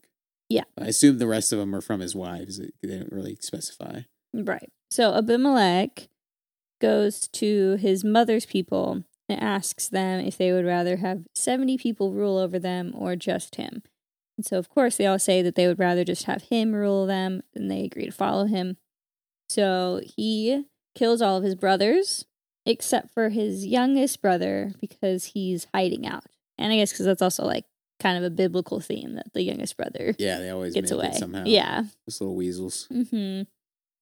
[0.48, 0.64] Yeah.
[0.80, 2.58] I assume the rest of them are from his wives.
[2.58, 4.02] They didn't really specify.
[4.32, 4.72] Right.
[4.90, 6.08] So Abimelech
[6.80, 12.12] goes to his mother's people and asks them if they would rather have 70 people
[12.12, 13.82] rule over them or just him.
[14.36, 17.06] And so, of course, they all say that they would rather just have him rule
[17.06, 18.76] them, and they agree to follow him.
[19.48, 22.24] So he kills all of his brothers
[22.66, 26.24] except for his youngest brother because he's hiding out.
[26.56, 27.64] And I guess because that's also like
[28.00, 31.08] kind of a biblical theme that the youngest brother Yeah, they always gets away.
[31.08, 31.44] it somehow.
[31.46, 31.82] Yeah.
[32.06, 32.88] Those little weasels.
[32.90, 33.42] Mm-hmm.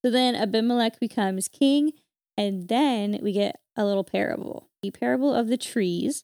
[0.05, 1.91] So then Abimelech becomes king,
[2.37, 4.69] and then we get a little parable.
[4.81, 6.23] The parable of the trees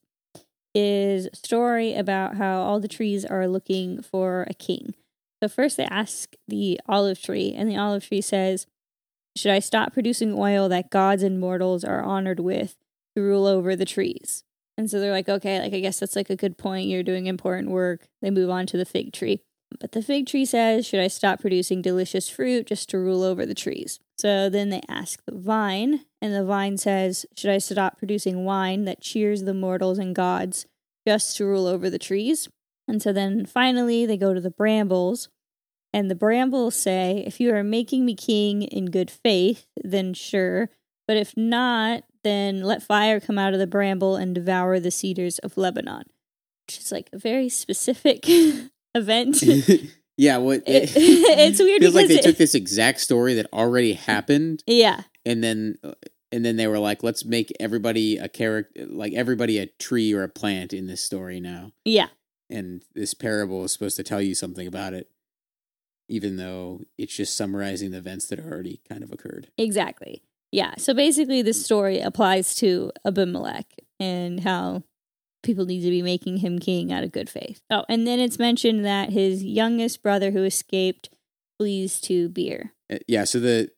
[0.74, 4.94] is a story about how all the trees are looking for a king.
[5.42, 8.66] So first they ask the olive tree, and the olive tree says,
[9.36, 12.76] Should I stop producing oil that gods and mortals are honored with
[13.16, 14.44] to rule over the trees?
[14.76, 16.88] And so they're like, okay, like I guess that's like a good point.
[16.88, 18.08] You're doing important work.
[18.22, 19.42] They move on to the fig tree.
[19.78, 23.46] But the fig tree says, Should I stop producing delicious fruit just to rule over
[23.46, 24.00] the trees?
[24.18, 28.84] So then they ask the vine, and the vine says, Should I stop producing wine
[28.84, 30.66] that cheers the mortals and gods
[31.06, 32.48] just to rule over the trees?
[32.88, 35.28] And so then finally they go to the brambles,
[35.92, 40.70] and the brambles say, If you are making me king in good faith, then sure.
[41.06, 45.38] But if not, then let fire come out of the bramble and devour the cedars
[45.38, 46.04] of Lebanon,
[46.66, 48.26] which is like a very specific
[48.94, 49.42] event.
[50.16, 53.94] yeah, what It- it's weird feels like they it- took this exact story that already
[53.94, 55.76] happened yeah, and then
[56.32, 60.22] and then they were like let's make everybody a character like everybody a tree or
[60.22, 62.08] a plant in this story now yeah,
[62.48, 65.08] and this parable is supposed to tell you something about it
[66.08, 70.22] even though it's just summarizing the events that already kind of occurred exactly.
[70.52, 70.74] Yeah.
[70.78, 73.66] So basically, this story applies to Abimelech
[74.00, 74.82] and how
[75.42, 77.60] people need to be making him king out of good faith.
[77.70, 81.10] Oh, and then it's mentioned that his youngest brother who escaped
[81.58, 82.72] flees to Beer.
[82.92, 83.70] Uh, yeah so the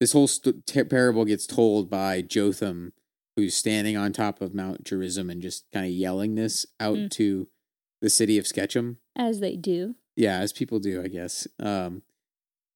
[0.00, 2.92] this whole st- parable gets told by jotham
[3.36, 7.10] who's standing on top of mount gerizim and just kind of yelling this out Mm.
[7.12, 7.48] to
[8.00, 9.94] the city of Shechem As they do.
[10.16, 11.46] Yeah, as people do, I guess.
[11.60, 12.02] Um,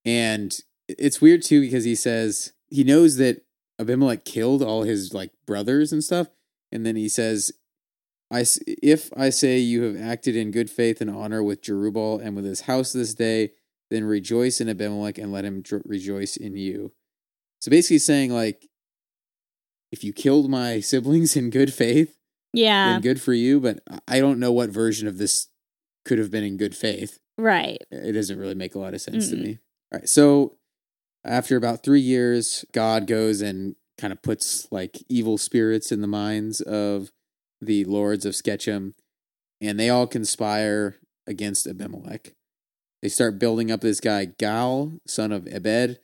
[0.05, 0.57] and
[0.89, 3.45] it's weird too because he says he knows that
[3.79, 6.29] Abimelech killed all his like brothers and stuff,
[6.71, 7.53] and then he says,
[8.33, 12.35] "I if I say you have acted in good faith and honor with Jerubbaal and
[12.35, 13.53] with his house this day,
[13.91, 16.93] then rejoice in Abimelech and let him rejoice in you."
[17.61, 18.69] So basically, saying like,
[19.93, 22.17] if you killed my siblings in good faith,
[22.53, 22.93] Yeah.
[22.95, 23.61] then good for you.
[23.61, 25.49] But I don't know what version of this
[26.05, 27.79] could have been in good faith Right.
[27.93, 29.43] it doesn't really make a lot of sense to Mm-mm.
[29.45, 29.59] me.
[29.93, 30.09] All right.
[30.09, 30.57] So
[31.25, 36.09] after about three years, God goes and kind of puts like evil spirits in the
[36.09, 37.13] minds of
[37.63, 38.95] the lords of Shechem,
[39.61, 40.97] and they all conspire
[41.27, 42.35] against Abimelech.
[43.01, 46.01] They start building up this guy, Gaal, son of Ebed.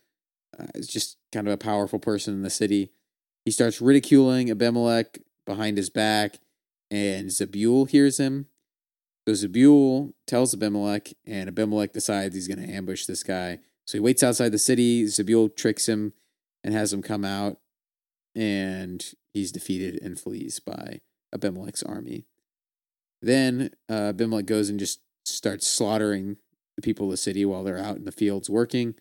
[0.59, 2.90] Uh, is just kind of a powerful person in the city.
[3.44, 6.38] He starts ridiculing Abimelech behind his back,
[6.90, 8.47] and Zebul hears him.
[9.27, 13.59] So Zebul tells Abimelech, and Abimelech decides he's going to ambush this guy.
[13.87, 15.05] So he waits outside the city.
[15.05, 16.12] Zebul tricks him
[16.64, 17.59] and has him come out,
[18.35, 21.01] and he's defeated and flees by
[21.33, 22.25] Abimelech's army.
[23.21, 26.37] Then uh, Abimelech goes and just starts slaughtering
[26.77, 28.95] the people of the city while they're out in the fields working.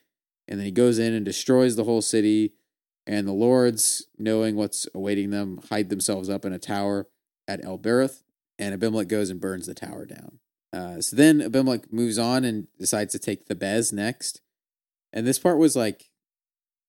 [0.47, 2.53] And then he goes in and destroys the whole city.
[3.05, 7.07] And the lords, knowing what's awaiting them, hide themselves up in a tower
[7.47, 8.23] at El Berith.
[8.59, 10.39] And Abimelech goes and burns the tower down.
[10.73, 14.41] Uh, so then Abimelech moves on and decides to take Thebez next.
[15.13, 16.09] And this part was like,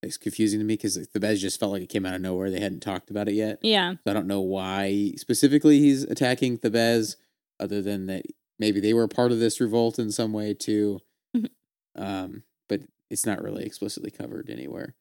[0.02, 2.50] it's confusing to me because Thebez just felt like it came out of nowhere.
[2.50, 3.58] They hadn't talked about it yet.
[3.62, 3.94] Yeah.
[4.04, 7.16] So I don't know why specifically he's attacking Thebez,
[7.58, 8.24] other than that
[8.58, 11.00] maybe they were a part of this revolt in some way too.
[11.36, 11.48] Mhm.
[11.96, 14.94] Um, but it's not really explicitly covered anywhere.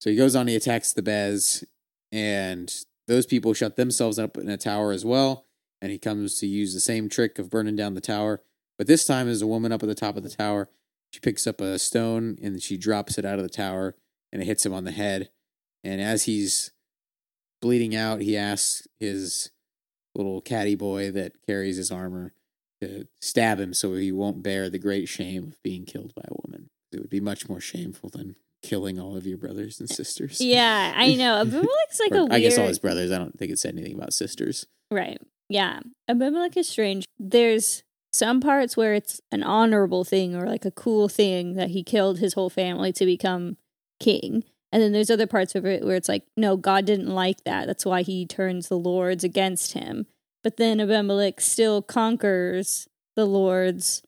[0.00, 1.64] So he goes on, he attacks Thebez,
[2.12, 2.72] and
[3.06, 5.44] those people shut themselves up in a tower as well.
[5.80, 8.42] And he comes to use the same trick of burning down the tower.
[8.78, 10.68] But this time, there's a woman up at the top of the tower.
[11.10, 13.94] She picks up a stone and she drops it out of the tower,
[14.36, 15.30] and it hits him on the head.
[15.82, 16.72] And as he's
[17.62, 19.50] bleeding out, he asks his
[20.14, 22.34] little caddy boy that carries his armor
[22.82, 26.34] to stab him so he won't bear the great shame of being killed by a
[26.44, 26.68] woman.
[26.92, 30.38] It would be much more shameful than killing all of your brothers and sisters.
[30.38, 31.36] Yeah, I know.
[31.40, 32.32] Abimelech's like Or, a weird.
[32.32, 33.10] I guess all his brothers.
[33.10, 34.66] I don't think it said anything about sisters.
[34.90, 35.18] Right.
[35.48, 35.80] Yeah.
[36.10, 37.06] Abimelech is strange.
[37.18, 41.82] There's some parts where it's an honorable thing or like a cool thing that he
[41.82, 43.56] killed his whole family to become
[44.00, 44.44] king.
[44.72, 47.66] And then there's other parts of it where it's like, no, God didn't like that.
[47.66, 50.06] That's why he turns the lords against him.
[50.42, 54.02] But then Abimelech still conquers the lords.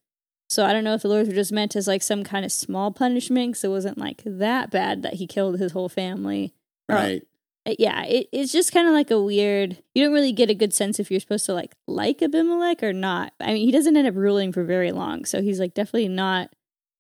[0.49, 2.53] So I don't know if the lords were just meant as like some kind of
[2.53, 6.55] small punishment because it wasn't like that bad that he killed his whole family.
[6.89, 7.23] Right.
[7.67, 9.83] uh, yeah, it, it's just kind of like a weird.
[9.95, 12.93] You don't really get a good sense if you're supposed to like like Abimelech or
[12.93, 13.33] not.
[13.41, 16.55] I mean, he doesn't end up ruling for very long, so he's like definitely not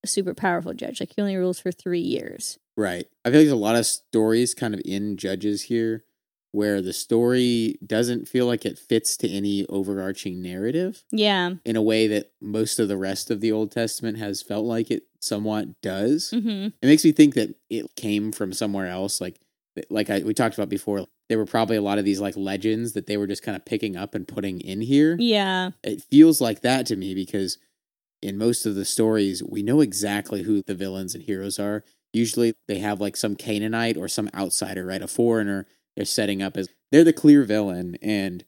[0.05, 1.01] a super powerful judge.
[1.01, 2.59] Like he only rules for three years.
[2.79, 3.07] Right.
[3.25, 6.05] I feel like there's a lot of stories kind of in Judges here
[6.53, 11.55] where the story doesn't feel like it fits to any overarching narrative Yeah.
[11.64, 14.93] in a way that most of the rest of the Old Testament has felt like
[14.93, 16.31] it somewhat does.
[16.33, 16.69] Mm-hmm.
[16.81, 19.21] It makes me think that it came from somewhere else.
[19.21, 19.41] Like,
[19.91, 22.93] like I, we talked about before, there were probably a lot of these like legends
[22.93, 25.17] that they were just kind of picking up and putting in here.
[25.19, 25.73] Yeah.
[25.83, 27.59] It feels like that to me because
[28.23, 31.85] in most of the stories, we know exactly who the villains and heroes are.
[32.12, 35.03] Usually they have like some Canaanite or some outsider, right?
[35.03, 35.66] A foreigner
[35.97, 38.44] they're setting up as they're the clear villain and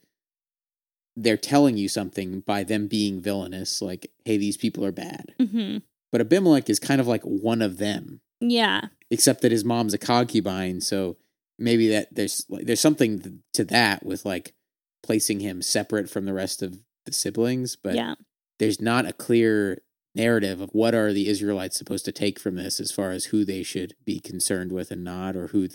[1.16, 5.34] they're telling you something by them being villainous, like, hey, these people are bad.
[5.40, 5.78] Mm-hmm.
[6.12, 8.82] But Abimelech is kind of like one of them, Yeah.
[9.10, 11.16] except that his mom's a concubine, so
[11.58, 14.54] maybe that there's like there's something to that with like
[15.02, 18.14] placing him separate from the rest of the siblings, but yeah.
[18.58, 19.82] there's not a clear
[20.14, 23.44] narrative of what are the Israelites supposed to take from this as far as who
[23.44, 25.68] they should be concerned with and not, or who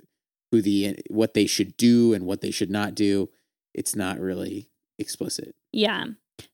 [0.51, 3.29] who the what they should do and what they should not do.
[3.73, 4.69] It's not really
[4.99, 5.55] explicit.
[5.71, 6.05] Yeah.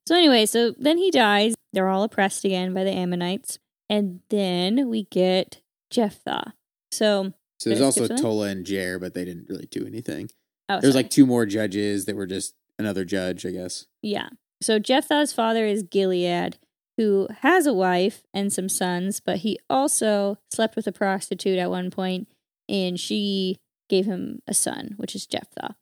[0.08, 1.56] So anyway, so then he dies.
[1.74, 3.58] They're all oppressed again by the Ammonites,
[3.90, 6.54] and then we get Jephthah.
[6.92, 8.08] So So there's also?
[8.08, 10.30] Tola and Jair, but they didn't really do anything.
[10.70, 13.86] oh, There's like two more judges that were just another judge, I guess.
[14.02, 14.30] Yeah.
[14.62, 16.58] So Jephthah's father is Gilead,
[17.02, 21.72] who has a wife and some sons, but he also slept with a prostitute at
[21.72, 22.28] one point,
[22.70, 23.58] and she
[23.90, 25.76] gave him a son, which is Jephthah.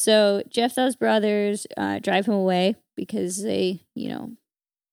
[0.00, 4.32] So Jephthah's brothers uh, drive him away because they, you know,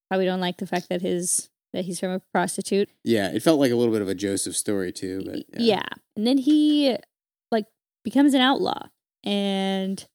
[0.09, 2.89] probably don't like the fact that his that he's from a prostitute.
[3.05, 5.87] Yeah, it felt like a little bit of a Joseph story too, but yeah.
[6.17, 6.97] And then he
[7.51, 7.65] like
[8.03, 8.87] becomes an outlaw
[9.23, 10.05] and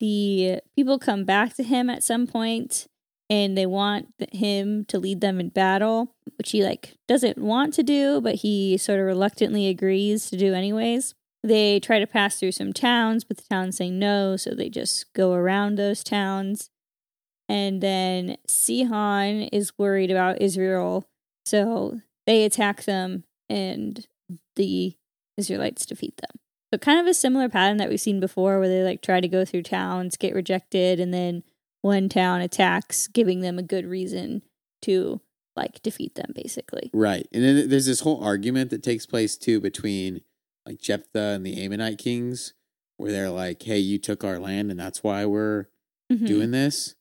[0.00, 2.88] the people come back to him at some point
[3.28, 7.82] and they want him to lead them in battle, which he like doesn't want to
[7.82, 11.14] do, but he sort of reluctantly agrees to do anyways.
[11.42, 15.12] They try to pass through some towns, but the towns say no, so they just
[15.12, 16.70] go around those towns.
[17.48, 21.08] And then Sihon is worried about Israel,
[21.44, 24.06] so they attack them and
[24.56, 24.96] the
[25.36, 26.40] Israelites defeat them.
[26.72, 29.28] So kind of a similar pattern that we've seen before where they like try to
[29.28, 31.44] go through towns, get rejected, and then
[31.86, 34.42] one town attacks, giving them a good reason
[34.82, 35.20] to
[35.54, 36.90] like defeat them basically.
[36.92, 37.26] Right.
[37.32, 40.20] And then there's this whole argument that takes place too between
[40.66, 42.52] like Jephthah and the Ammonite kings,
[42.98, 45.66] where they're like, Hey, you took our land and that's why we're
[46.12, 46.26] Mhm.
[46.26, 46.94] doing this.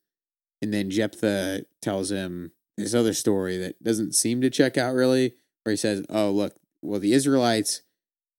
[0.61, 5.35] And then Jephthah tells him this other story that doesn't seem to check out really,
[5.63, 7.81] where he says, Oh, look, well, the Israelites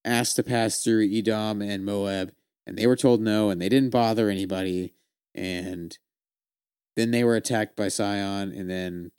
[0.05, 2.31] asked to pass through Edom and Moab,
[2.65, 4.93] and they were told no, and they didn't bother anybody.
[5.35, 5.97] And
[6.97, 9.11] then they were attacked by Sihon, and then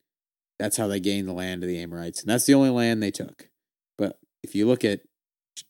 [0.58, 2.20] that's how they gained the land of the Amorites.
[2.20, 3.48] And that's the only land they took.
[3.96, 5.00] But if you look at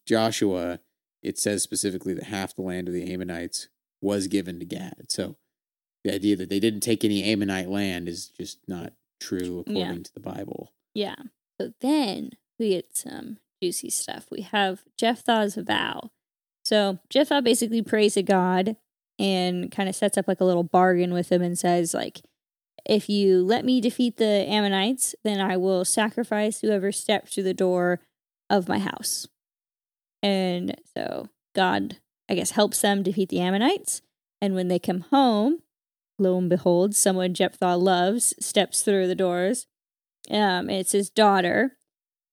[0.07, 0.81] Joshua,
[1.23, 3.69] it says specifically that half the land of the Ammonites
[4.01, 5.07] was given to Gad.
[5.09, 5.37] So
[6.05, 10.03] the idea that they didn't take any Ammonite land is just not true according Yeah.
[10.03, 10.73] to the Bible.
[10.95, 11.17] Yeah.
[11.61, 14.27] So then we get some juicy stuff.
[14.31, 16.11] We have Jephthah's vow.
[16.65, 18.77] So Jephthah basically prays to God
[19.19, 22.23] and kind of sets up like a little bargain with him and says like
[22.89, 27.55] if you let me defeat the Ammonites, then I will sacrifice whoever steps through the
[27.55, 28.01] door
[28.49, 29.29] of my house.
[30.23, 34.01] And so God, I guess, helps them defeat the Ammonites.
[34.41, 35.61] And when they come home,
[36.19, 39.67] lo and behold, someone Jephthah loves steps through the doors.
[40.31, 41.77] Um, it's his daughter.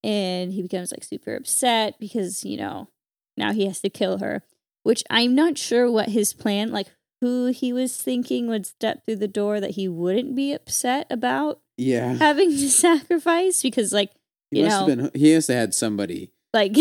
[0.04, 2.89] And he becomes like super upset because, you know,
[3.36, 4.43] now he has to kill her.
[4.86, 6.88] Which I'm not sure what his plan, like
[7.19, 11.60] who he was thinking would step through the door that he wouldn't be upset about
[11.76, 12.13] Yeah.
[12.13, 14.12] having to sacrifice because, like,
[14.52, 16.76] He you must know, have been he has to had somebody like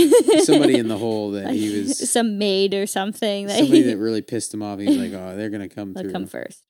[0.44, 3.88] somebody in the hole that like, he was some maid or something that somebody he,
[3.88, 4.78] that really pissed him off.
[4.78, 6.12] He's like, Oh, they're gonna come they'll through.
[6.12, 6.62] come first.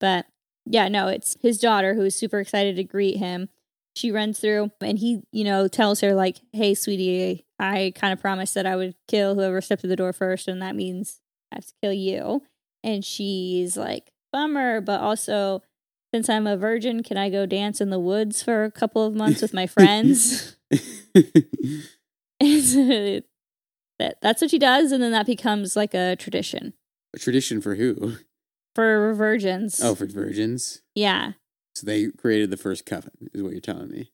[0.00, 0.26] But
[0.66, 3.48] yeah, no, it's his daughter who is super excited to greet him.
[3.96, 8.20] She runs through and he, you know, tells her like, "Hey, sweetie, I kind of
[8.20, 11.56] promised that I would kill whoever stepped through the door first, and that means I
[11.56, 12.42] have to kill you."
[12.84, 15.62] And she's like, "Bummer, but also."
[16.14, 19.14] Since I'm a virgin, can I go dance in the woods for a couple of
[19.14, 20.56] months with my friends?
[23.98, 26.74] That that's what she does, and then that becomes like a tradition
[27.14, 28.16] a tradition for who?
[28.74, 29.80] for virgins.
[29.82, 30.82] Oh, for virgins.
[30.94, 31.32] yeah,
[31.76, 34.10] So they created the first coven, is what you're telling me.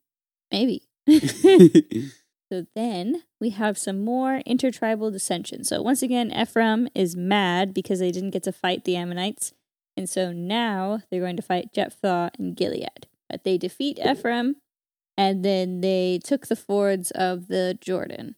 [0.51, 0.83] maybe.
[2.53, 5.63] so then we have some more intertribal dissension.
[5.63, 9.53] So once again, Ephraim is mad because they didn't get to fight the Ammonites,
[9.97, 13.07] and so now they're going to fight Jephthah and Gilead.
[13.31, 14.57] But they defeat Ephraim,
[15.17, 18.35] and then they took the fords of the Jordan.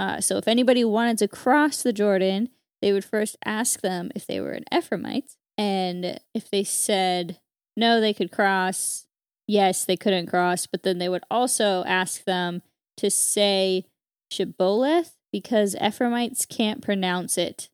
[0.00, 2.48] Uh, so if anybody wanted to cross the Jordan,
[2.80, 7.40] they would first ask them if they were an Ephraimite, and if they said
[7.76, 9.06] no, they could cross.
[9.46, 12.62] Yes, they couldn't cross, but then they would also ask them
[12.96, 13.84] to say
[14.32, 17.68] Shibboleth because Ephraimites can't pronounce it.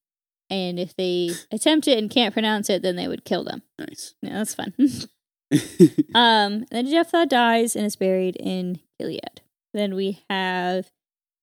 [0.48, 3.62] And if they attempt it and can't pronounce it, then they would kill them.
[3.78, 4.14] nice.
[4.20, 4.74] Yeah, that's fun.
[6.14, 9.42] um, then Jephthah dies and is buried in Gilead.
[9.72, 10.90] Then we have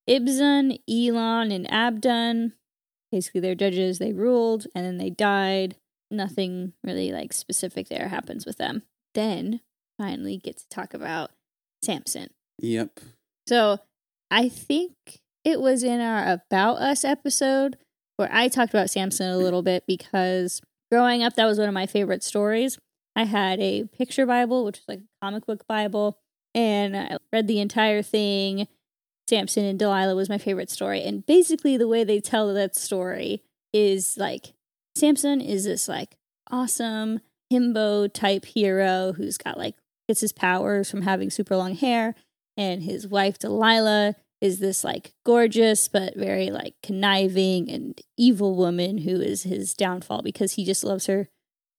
[0.09, 2.53] Ibzan, Elon, and Abdon.
[3.11, 3.99] Basically, they're judges.
[3.99, 5.75] They ruled, and then they died.
[6.09, 8.83] Nothing really like specific there happens with them.
[9.13, 9.61] Then
[9.97, 11.31] finally get to talk about
[11.83, 12.29] Samson.
[12.59, 12.99] yep.
[13.47, 13.79] So
[14.29, 14.93] I think
[15.43, 17.77] it was in our About Us episode
[18.17, 21.73] where I talked about Samson a little bit because growing up, that was one of
[21.73, 22.77] my favorite stories.
[23.15, 26.19] I had a picture Bible, which was like a comic book Bible,
[26.53, 28.67] and I read the entire thing.
[29.29, 31.03] Samson and Delilah was my favorite story.
[31.03, 33.43] And basically, the way they tell that story
[33.73, 34.53] is like
[34.97, 36.17] Samson is this like
[36.49, 37.19] awesome
[37.51, 39.75] himbo type hero who's got like
[40.07, 42.15] gets his powers from having super long hair,
[42.55, 48.99] and his wife Delilah is this like gorgeous but very like conniving and evil woman
[48.99, 51.27] who is his downfall because he just loves her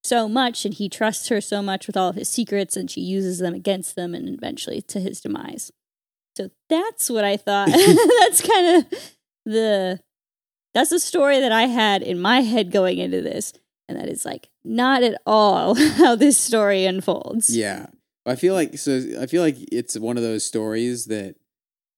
[0.02, 3.00] so much and he trusts her so much with all of his secrets and she
[3.00, 5.70] uses them against them and eventually to his demise.
[6.36, 7.68] So that's what I thought.
[8.20, 9.14] that's kind of
[9.44, 10.00] the
[10.78, 13.52] that's the story that I had in my head going into this
[13.88, 17.54] and that is like not at all how this story unfolds.
[17.54, 17.86] Yeah.
[18.26, 21.36] I feel like so I feel like it's one of those stories that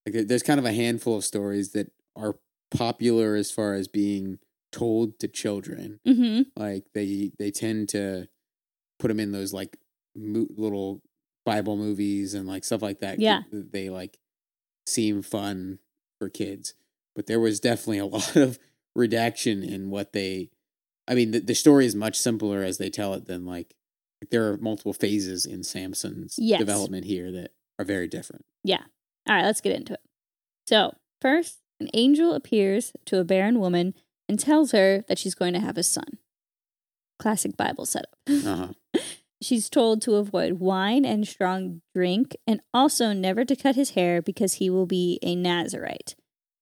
[0.06, 2.36] like there's kind of a handful of stories that are
[2.70, 4.38] popular as far as being
[4.70, 5.98] told to children.
[6.06, 6.46] Mhm.
[6.56, 8.28] Like they they tend to
[9.00, 9.76] put them in those like
[10.14, 11.02] mo- little
[11.44, 13.18] Bible movies and like stuff like that.
[13.18, 13.42] Yeah.
[13.52, 14.18] They like
[14.86, 15.80] seem fun
[16.20, 16.74] for kids,
[17.16, 18.58] but there was definitely a lot of
[18.94, 20.50] redaction in what they.
[21.08, 23.74] I mean, the, the story is much simpler as they tell it than like
[24.30, 26.58] there are multiple phases in Samson's Yes.
[26.58, 28.44] development here that are very different.
[28.62, 28.82] Yeah.
[29.28, 30.00] All right, let's get into it.
[30.66, 33.94] So, first, an angel appears to a barren woman
[34.28, 36.18] and tells her that she's going to have a son.
[37.18, 38.16] Classic Bible setup.
[38.28, 38.56] Uh
[38.94, 39.00] huh.
[39.42, 44.20] She's told to avoid wine and strong drink and also never to cut his hair
[44.20, 46.14] because he will be a Nazarite.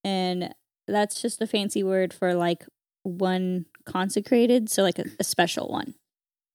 [0.04, 0.54] And
[0.88, 2.64] that's just a fancy word for like
[3.04, 5.94] one consecrated, so like a, a special one.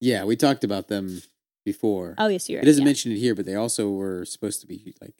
[0.00, 1.22] Yeah, we talked about them
[1.64, 2.14] before.
[2.18, 2.66] Oh, yes, you're It right.
[2.66, 2.86] doesn't yeah.
[2.88, 5.14] mention it here, but they also were supposed to be like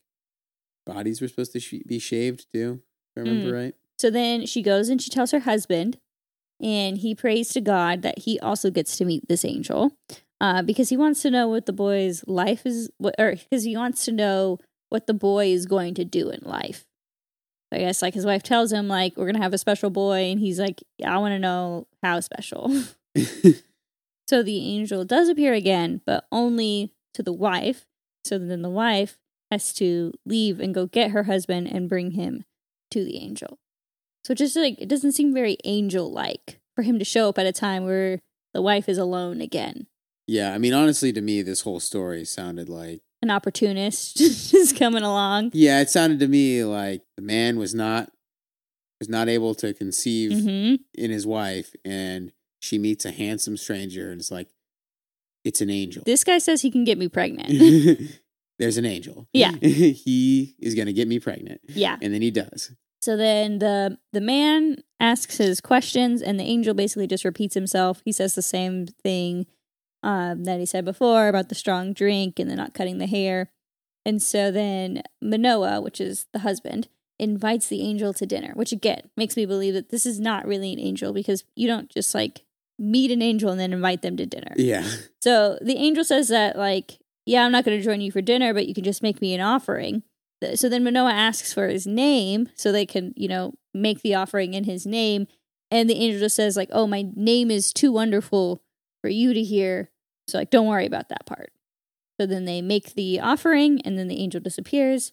[0.87, 2.83] bodies were supposed to sh- be shaved too.
[3.17, 3.63] If I remember Mm.
[3.63, 3.75] right.
[3.99, 5.97] So then she goes and she tells her husband,
[6.61, 9.93] and he prays to God that he also gets to meet this angel
[10.41, 13.77] uh, because he wants to know what the boy's life is, what, or because he
[13.77, 14.59] wants to know
[14.91, 16.85] what the boy is going to do in life.
[17.73, 20.41] I guess like his wife tells him like we're gonna have a special boy, and
[20.41, 22.71] he's like, yeah, I want to know how special.
[24.29, 27.87] so the angel does appear again, but only to the wife.
[28.25, 29.19] So then the wife
[29.51, 32.45] has to leave and go get her husband and bring him
[32.91, 33.59] to the angel.
[34.25, 37.47] So just like it doesn't seem very angel like for him to show up at
[37.47, 38.21] a time where
[38.53, 39.87] the wife is alone again.
[40.27, 45.03] yeah, I mean, honestly, to me, this whole story sounded like An opportunist just coming
[45.03, 45.51] along.
[45.55, 48.11] yeah, it sounded to me like the man was not
[49.01, 54.11] was not able to conceive hmm in his wife, and she meets a handsome stranger,
[54.11, 54.49] and it's like
[55.43, 56.03] it's an angel.
[56.05, 57.49] This guy says he can get me pregnant.
[58.59, 59.27] There's an angel.
[59.33, 59.53] Yeah.
[59.63, 61.97] he is gonna get me pregnant, yeah.
[62.03, 62.73] and then he does.
[63.01, 68.03] So then the the man asks his questions, and the angel basically just repeats himself.
[68.05, 69.47] He says the same thing
[70.05, 73.51] um, that he said before about the strong drink and the not cutting the hair.
[74.05, 76.89] And so then Manoah, which is the husband,
[77.19, 80.73] invites the angel to dinner, which again makes me believe that this is not really
[80.73, 82.45] an angel because you don't just like
[82.79, 84.53] meet an angel and then invite them to dinner.
[84.57, 84.87] Yeah.
[85.23, 88.53] So the angel says that, like, yeah, I'm not going to join you for dinner,
[88.53, 90.03] but you can just make me an offering.
[90.55, 94.53] So then Manoah asks for his name so they can, you know, make the offering
[94.53, 95.27] in his name.
[95.71, 98.63] And the angel just says, like, oh, my name is too wonderful
[99.01, 99.91] for you to hear.
[100.27, 101.53] So, like, don't worry about that part.
[102.21, 105.13] So then they make the offering, and then the angel disappears,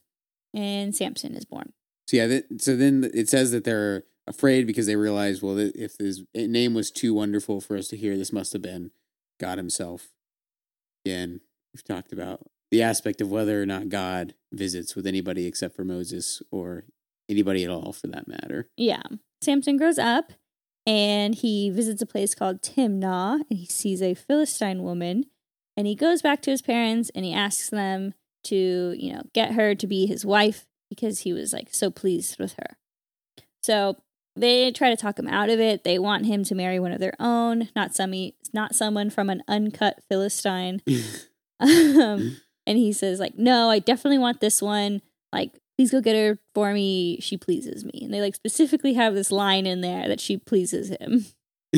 [0.53, 1.73] and Samson is born.
[2.07, 5.97] So yeah, th- so then it says that they're afraid because they realize, well, if
[5.97, 8.91] his name was too wonderful for us to hear, this must have been
[9.39, 10.09] God Himself.
[11.05, 11.41] Again,
[11.73, 15.83] we've talked about the aspect of whether or not God visits with anybody except for
[15.83, 16.85] Moses or
[17.29, 18.69] anybody at all, for that matter.
[18.77, 19.03] Yeah.
[19.41, 20.33] Samson grows up
[20.85, 25.25] and he visits a place called Timnah and he sees a Philistine woman
[25.77, 28.13] and he goes back to his parents and he asks them
[28.45, 32.39] to, you know, get her to be his wife because he was like so pleased
[32.39, 32.77] with her.
[33.63, 33.97] So
[34.35, 35.83] they try to talk him out of it.
[35.83, 38.13] They want him to marry one of their own, not some
[38.53, 40.81] not someone from an uncut Philistine.
[41.59, 45.01] um, and he says like, "No, I definitely want this one.
[45.31, 47.19] Like, please go get her for me.
[47.21, 50.89] She pleases me." And they like specifically have this line in there that she pleases
[50.89, 51.25] him.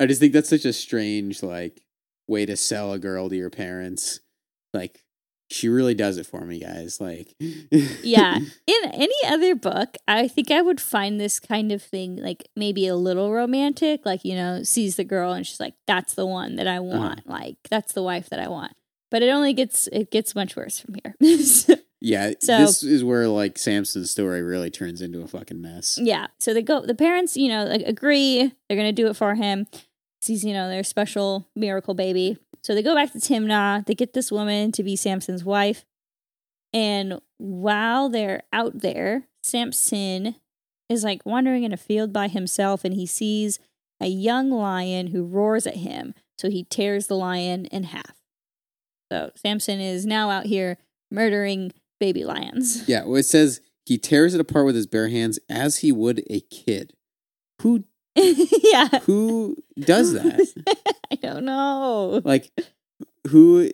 [0.00, 1.82] I just think that's such a strange like
[2.26, 4.20] way to sell a girl to your parents.
[4.72, 5.04] Like
[5.50, 6.98] she really does it for me, guys.
[6.98, 7.34] Like
[8.02, 8.36] Yeah.
[8.36, 12.86] In any other book, I think I would find this kind of thing like maybe
[12.86, 16.56] a little romantic, like, you know, sees the girl and she's like, that's the one
[16.56, 16.84] that I uh-huh.
[16.84, 17.26] want.
[17.28, 18.72] Like, that's the wife that I want.
[19.10, 21.14] But it only gets it gets much worse from here.
[21.38, 21.74] So-
[22.04, 25.98] Yeah, So- this is where like Samson's story really turns into a fucking mess.
[26.00, 26.26] yeah.
[26.38, 29.66] So they go the parents, you know, like, agree they're gonna do it for him.
[30.24, 32.38] He's, you know, their special miracle baby.
[32.62, 33.84] So they go back to Timnah.
[33.86, 35.84] They get this woman to be Samson's wife.
[36.72, 40.36] And while they're out there, Samson
[40.88, 43.58] is like wandering in a field by himself and he sees
[44.00, 46.14] a young lion who roars at him.
[46.38, 48.14] So he tears the lion in half.
[49.12, 50.78] So Samson is now out here
[51.10, 52.84] murdering baby lions.
[52.88, 56.22] Yeah, well, it says he tears it apart with his bare hands as he would
[56.30, 56.92] a kid.
[57.62, 57.84] Who
[58.16, 58.88] yeah.
[59.02, 60.52] who does that?
[61.10, 62.20] I don't know.
[62.24, 62.50] like
[63.28, 63.70] who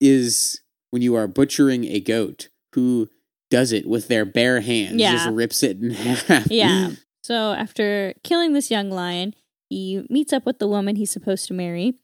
[0.00, 3.08] is when you are butchering a goat, who
[3.50, 5.30] does it with their bare hands, just Yeah.
[5.32, 6.50] rips it in half.
[6.50, 6.92] Yeah.
[7.22, 9.34] So after killing this young lion,
[9.70, 11.94] he meets up with the woman he's supposed to marry,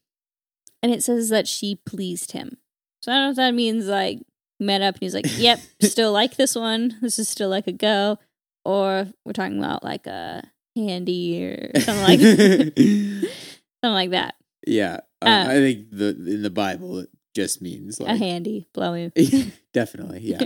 [0.83, 2.57] and it says that she pleased him.
[3.03, 4.21] So I don't know if that means like
[4.61, 6.97] met up and he's like, "Yep, still like this one.
[7.01, 8.19] This is still like a go,"
[8.65, 10.43] or we're talking about like a
[10.77, 13.25] handy or something like something
[13.83, 14.35] like that.
[14.67, 14.99] yeah.
[15.23, 19.13] Uh, Uh, I think the in the Bible it just means a like handy blowy.
[19.73, 20.41] definitely, yeah.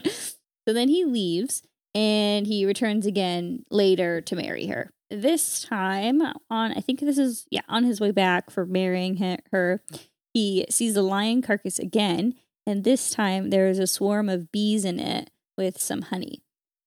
[0.67, 1.63] so then he leaves
[1.95, 4.91] and he returns again later to marry her.
[5.11, 9.17] This time on, I think this is, yeah, on his way back for marrying
[9.53, 9.81] her,
[10.33, 12.35] he sees the lion carcass again.
[12.67, 16.43] And this time there is a swarm of bees in it with some honey.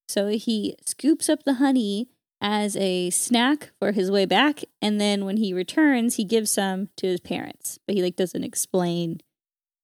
[0.10, 2.10] So he scoops up the honey
[2.40, 4.64] as a snack for his way back.
[4.82, 7.80] And then when he returns, he gives some to his parents.
[7.86, 9.22] But he like doesn't explain,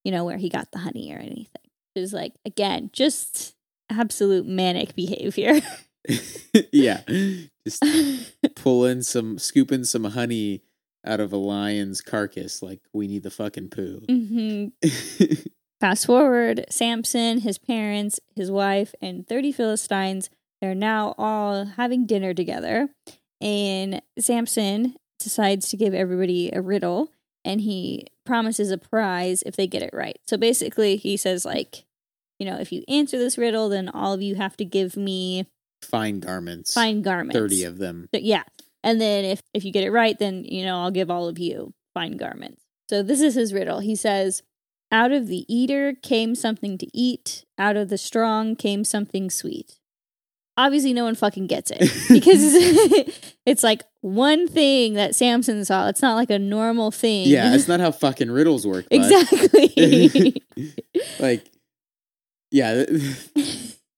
[0.04, 1.48] you know, where he got the honey or anything.
[1.96, 3.56] It was like, again, just
[3.90, 5.62] absolute manic behavior.
[6.72, 7.02] yeah.
[7.66, 7.84] Just
[8.56, 10.64] pulling some scooping some honey
[11.06, 14.02] out of a lion's carcass like we need the fucking Pooh.
[14.08, 14.68] hmm
[15.84, 20.30] Fast forward, Samson, his parents, his wife, and 30 Philistines,
[20.62, 22.88] they're now all having dinner together.
[23.42, 27.10] And Samson decides to give everybody a riddle
[27.44, 30.18] and he promises a prize if they get it right.
[30.26, 31.84] So basically, he says, like,
[32.40, 35.48] you know, if you answer this riddle, then all of you have to give me
[35.82, 36.74] Fine garments.
[36.74, 37.38] fine garments.
[37.38, 38.08] 30 of them.
[38.16, 38.44] So, yeah.
[38.86, 41.40] And then if if you get it right, then you know I'll give all of
[41.40, 42.62] you fine garments.
[42.90, 43.80] So this is his riddle.
[43.80, 44.44] He says,
[44.94, 47.44] "Out of the eater came something to eat.
[47.58, 49.80] Out of the strong came something sweet."
[50.56, 51.80] Obviously, no one fucking gets it
[52.10, 52.42] because
[53.46, 55.88] it's like one thing that Samson saw.
[55.88, 57.28] It's not like a normal thing.
[57.28, 58.86] Yeah, it's not how fucking riddles work.
[58.92, 60.44] exactly.
[61.20, 61.50] like,
[62.52, 62.86] yeah,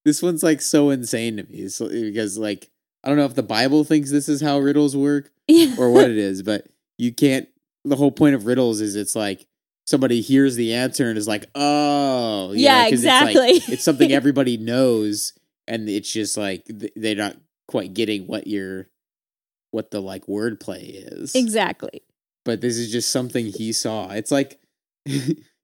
[0.06, 2.70] this one's like so insane to me because, like,
[3.04, 5.76] I don't know if the Bible thinks this is how riddles work yeah.
[5.78, 6.68] or what it is, but
[6.98, 7.50] you can't.
[7.84, 9.46] The whole point of riddles is it's like
[9.86, 13.34] somebody hears the answer and is like, "Oh, Yeah, 'cause exactly.
[13.52, 15.34] It's, like, it's something everybody knows,
[15.68, 16.64] and it's just like
[16.96, 18.88] they're not quite getting what your
[19.72, 20.82] what the like wordplay
[21.12, 21.36] is.
[21.36, 22.02] Exactly.
[22.46, 24.12] but this is just something he saw.
[24.12, 24.60] It's like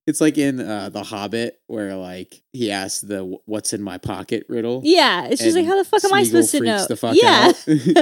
[0.07, 4.45] it's like in uh, the Hobbit where like he asks the "What's in my pocket"
[4.49, 4.82] riddle.
[4.84, 5.28] Yeah.
[5.28, 6.86] It's just like, how the fuck am I supposed to know?
[6.88, 7.51] The fuck yeah.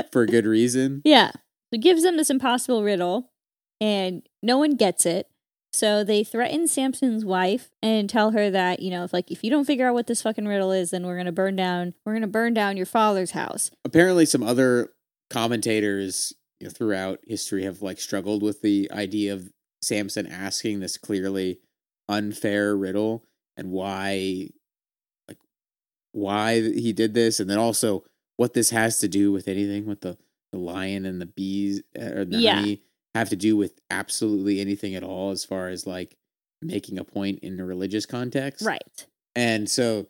[0.11, 1.01] for good reason.
[1.03, 1.31] Yeah.
[1.31, 3.31] So it gives them this impossible riddle,
[3.81, 5.27] and no one gets it.
[5.71, 9.49] So they threaten Samson's wife and tell her that, you know, if like if you
[9.51, 12.27] don't figure out what this fucking riddle is, then we're gonna burn down we're gonna
[12.27, 13.69] burn down your father's house.
[13.85, 14.89] Apparently, some other
[15.29, 19.51] commentators you know, throughout history have like struggled with the idea of
[19.81, 21.59] Samson asking this clearly
[22.09, 23.23] unfair riddle
[23.55, 24.49] and why,
[25.27, 25.37] like,
[26.13, 28.03] why he did this, and then also
[28.37, 30.17] what this has to do with anything with the
[30.51, 32.55] the lion and the bees uh, or the Yeah.
[32.55, 32.81] honey
[33.15, 36.15] have to do with absolutely anything at all as far as like
[36.61, 38.65] making a point in a religious context.
[38.65, 39.07] Right.
[39.35, 40.07] And so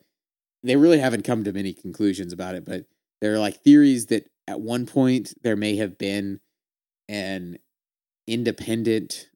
[0.62, 2.84] they really haven't come to many conclusions about it, but
[3.20, 6.40] there are like theories that at one point there may have been
[7.08, 7.58] an
[8.26, 9.28] independent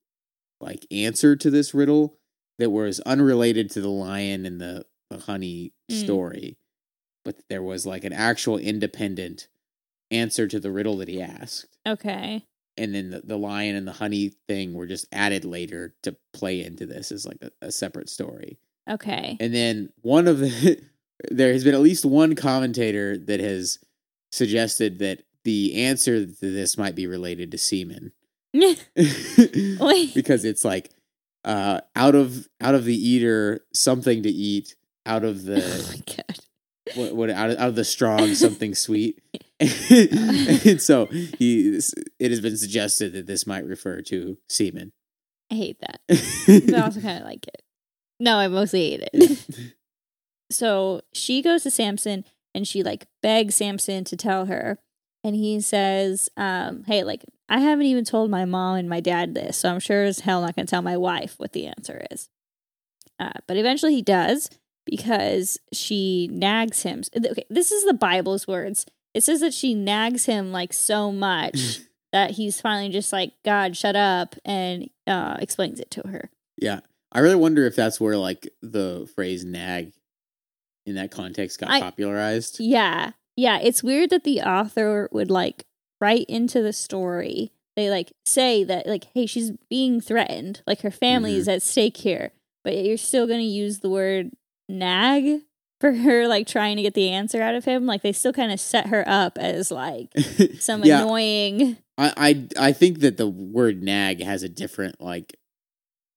[0.60, 2.18] like answer to this riddle
[2.58, 6.02] that was unrelated to the lion and the, the honey Mm.
[6.02, 6.56] story,
[7.26, 9.48] but there was like an actual independent
[10.10, 11.76] answer to the riddle that he asked.
[11.86, 12.46] Okay.
[12.76, 16.64] And then the, the lion and the honey thing were just added later to play
[16.64, 18.58] into this as like a, a separate story.
[18.88, 19.36] Okay.
[19.40, 20.80] And then one of the
[21.30, 23.78] there has been at least one commentator that has
[24.32, 28.12] suggested that the answer to this might be related to semen.
[30.14, 30.90] Because it's like
[31.44, 34.74] uh out of out of the eater something to eat,
[35.06, 36.38] out of oh the my god.
[36.94, 39.20] What, what out of, out of the strong something sweet.
[39.60, 41.80] and so he
[42.18, 44.92] it has been suggested that this might refer to semen.
[45.50, 46.00] I hate that.
[46.66, 47.62] But I also kinda like it.
[48.20, 49.72] No, I mostly hate it.
[50.50, 52.24] so she goes to Samson
[52.54, 54.78] and she like begs Samson to tell her.
[55.22, 59.34] And he says, um, hey, like, I haven't even told my mom and my dad
[59.34, 62.28] this, so I'm sure as hell not gonna tell my wife what the answer is.
[63.18, 64.50] Uh, but eventually he does,
[64.84, 67.02] because she nags him.
[67.16, 68.86] Okay, this is the Bible's words.
[69.14, 71.80] It says that she nags him like so much
[72.12, 76.30] that he's finally just like, God, shut up, and uh, explains it to her.
[76.56, 76.80] Yeah.
[77.12, 79.92] I really wonder if that's where like the phrase nag
[80.84, 82.58] in that context got I- popularized.
[82.58, 83.12] Yeah.
[83.36, 83.58] Yeah.
[83.60, 85.64] It's weird that the author would like
[86.00, 87.52] write into the story.
[87.76, 90.62] They like say that, like, hey, she's being threatened.
[90.66, 92.30] Like, her family is at stake here.
[92.62, 94.30] But you're still going to use the word
[94.68, 95.40] nag
[95.80, 97.84] for her, like, trying to get the answer out of him.
[97.86, 100.08] Like, they still kind of set her up as like
[100.60, 101.76] some yeah, annoying.
[101.98, 102.12] I,
[102.58, 105.36] I I think that the word nag has a different like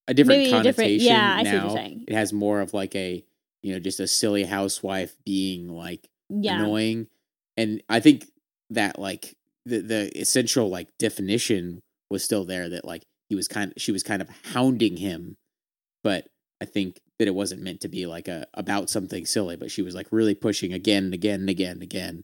[0.07, 2.05] a different Maybe a different- connotation yeah, I see what you're saying.
[2.07, 3.23] It has more of like a
[3.61, 6.59] you know just a silly housewife being like Yeah.
[6.59, 7.07] annoying,
[7.57, 8.25] and I think
[8.71, 9.35] that like
[9.65, 13.91] the the essential like definition was still there that like he was kind of she
[13.91, 15.35] was kind of hounding him,
[16.03, 16.27] but
[16.61, 19.81] I think that it wasn't meant to be like a about something silly, but she
[19.81, 22.23] was like really pushing again and again and again and again.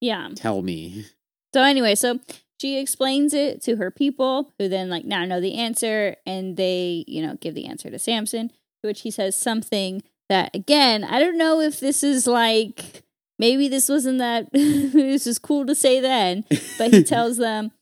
[0.00, 0.28] Yeah.
[0.34, 1.06] Tell me.
[1.54, 2.20] So anyway, so
[2.60, 7.04] she explains it to her people, who then like now know the answer, and they,
[7.06, 11.18] you know, give the answer to Samson, to which he says something that again, I
[11.18, 13.02] don't know if this is like
[13.38, 16.44] maybe this wasn't that this was cool to say then,
[16.78, 17.72] but he tells them,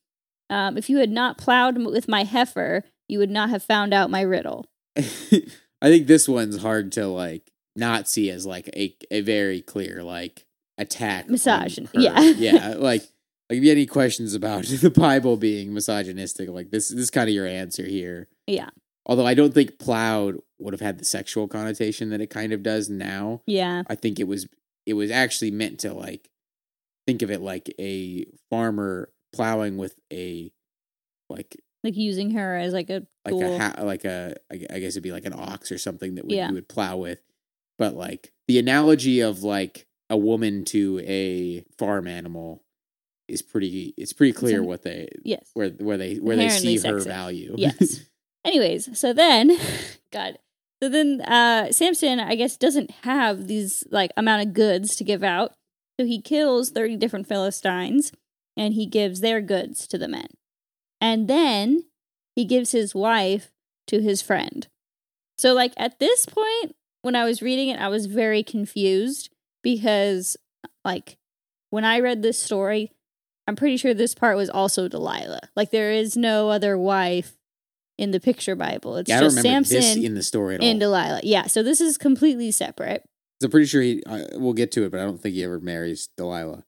[0.51, 4.11] um, if you had not plowed with my heifer, you would not have found out
[4.11, 4.67] my riddle.
[5.85, 10.03] I think this one's hard to like not see as like a a very clear
[10.03, 10.47] like
[10.79, 11.29] attack.
[11.29, 12.21] Misogyn- yeah.
[12.37, 12.75] yeah.
[12.79, 13.03] Like
[13.51, 17.11] like if you had any questions about the Bible being misogynistic, like this, this is
[17.11, 18.29] kind of your answer here.
[18.47, 18.71] Yeah.
[19.05, 22.63] Although I don't think plowed would have had the sexual connotation that it kind of
[22.63, 23.43] does now.
[23.47, 23.83] Yeah.
[23.87, 24.49] I think it was
[24.87, 26.31] it was actually meant to like
[27.07, 30.51] think of it like a farmer plowing with a
[31.29, 33.55] like Like using her as like a like tool.
[33.55, 36.33] a ha- like a I guess it'd be like an ox or something that would,
[36.33, 36.49] Yeah.
[36.49, 37.21] you would plow with.
[37.79, 42.63] But like the analogy of like a woman to a farm animal
[43.29, 43.95] is pretty.
[43.97, 45.51] It's pretty clear what they yes.
[45.55, 47.55] where where they where they see her value.
[47.59, 48.01] Yes.
[48.45, 49.57] Anyways, so then,
[50.13, 50.39] God,
[50.83, 55.23] so then uh Samson, I guess, doesn't have these like amount of goods to give
[55.23, 55.53] out,
[55.99, 58.13] so he kills thirty different Philistines,
[58.57, 60.29] and he gives their goods to the men,
[61.05, 61.85] and then
[62.35, 63.53] he gives his wife
[63.89, 64.67] to his friend.
[65.37, 69.29] So, like at this point, when I was reading it, I was very confused
[69.63, 70.39] because,
[70.83, 71.19] like,
[71.69, 72.91] when I read this story,
[73.47, 75.43] I'm pretty sure this part was also Delilah.
[75.55, 77.37] Like, there is no other wife
[77.99, 78.97] in the picture Bible.
[78.97, 80.67] It's yeah, I don't just Samson this in the story at all.
[80.67, 81.21] and Delilah.
[81.23, 83.05] Yeah, so this is completely separate.
[83.43, 84.03] So I'm pretty sure he.
[84.07, 86.65] Uh, we'll get to it, but I don't think he ever marries Delilah.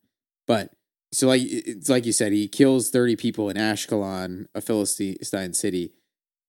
[0.47, 0.72] But
[1.17, 5.93] so like it's like you said, he kills thirty people in Ashkelon, a Philistine city.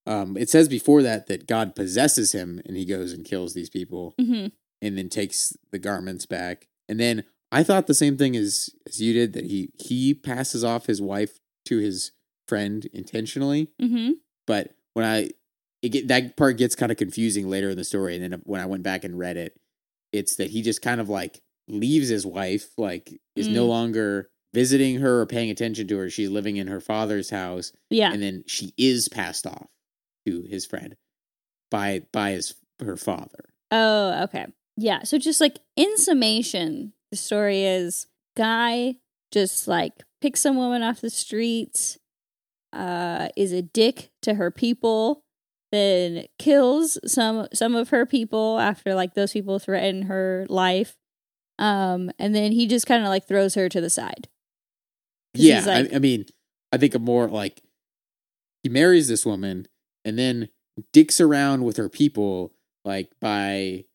[0.06, 3.70] Um, it says before that that God possesses him, and he goes and kills these
[3.70, 4.48] people, hmm
[4.82, 6.68] and then takes the garments back.
[6.88, 10.64] And then I thought the same thing as as you did that he he passes
[10.64, 12.12] off his wife to his
[12.48, 13.70] friend intentionally.
[13.80, 14.12] hmm
[14.46, 15.32] But when I
[15.82, 18.62] it get, that part gets kind of confusing later in the story, and then when
[18.62, 19.60] I went back and read it,
[20.12, 23.70] it's that he just kind of like leaves his wife, like is no Mm.
[23.70, 26.10] longer visiting her or paying attention to her.
[26.10, 28.12] She's living in her father's house, Yeah.
[28.12, 29.68] and then she is passed off
[30.26, 30.96] to his friend
[31.72, 33.46] by by his her father.
[33.72, 34.46] Oh, okay.
[34.78, 35.04] Yeah.
[35.04, 38.96] So just like in summation, the story is guy
[39.32, 41.98] just like picks some woman off the streets,
[42.74, 45.22] uh, is a dick to her people,
[45.72, 50.96] then kills some some of her people after like those people threaten her life.
[51.60, 54.28] Um, and then he just kind of like throws her to the side.
[55.38, 56.26] Yeah, like- I, I mean,
[56.72, 57.62] I think of more like
[58.64, 59.68] he marries this woman
[60.06, 60.50] and then
[60.94, 62.54] dicks around with her people,
[62.86, 63.86] like by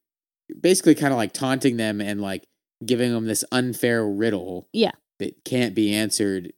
[0.61, 2.47] basically kind of like taunting them and like
[2.85, 4.69] giving them this unfair riddle.
[4.73, 4.93] Yeah.
[5.19, 6.53] that can't be answered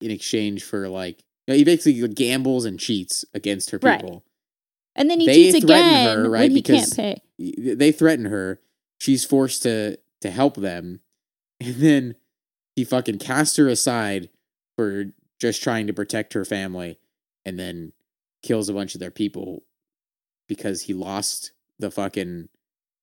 [0.00, 4.00] in exchange for like you know, he basically gambles and cheats against her Right.
[4.00, 4.24] people.
[4.96, 7.74] And then he They cheats again her, right, because- can't pay.
[7.74, 8.60] They threaten her.
[8.98, 11.00] She's forced to to help them,
[11.60, 12.14] and then
[12.76, 14.28] he fucking casts her aside
[14.76, 15.06] for
[15.40, 16.98] just trying to protect her family,
[17.44, 17.92] and then
[18.42, 19.62] kills a bunch of their people
[20.48, 22.48] because he lost the fucking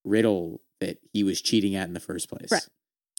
[0.04, 2.52] riddle that he was cheating at in the first place.
[2.52, 2.68] Right.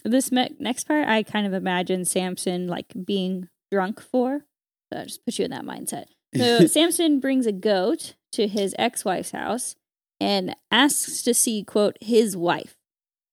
[0.03, 4.45] This me- next part, I kind of imagine Samson like being drunk for.
[4.91, 6.05] So I just put you in that mindset.
[6.35, 9.75] So Samson brings a goat to his ex-wife's house
[10.19, 12.75] and asks to see quote his wife,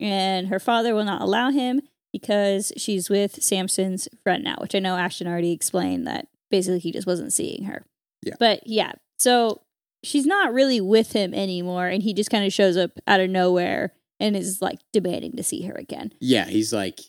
[0.01, 1.83] and her father will not allow him
[2.19, 6.93] because she's with Samson's friend now, which I know Ashton already explained that basically he
[6.93, 7.85] just wasn't seeing her.
[8.23, 8.37] Yeah.
[8.41, 9.61] But yeah, so
[10.03, 13.29] she's not really with him anymore, and he just kind of shows up out of
[13.29, 16.15] nowhere and is like demanding to see her again.
[16.21, 17.01] Yeah, he's like,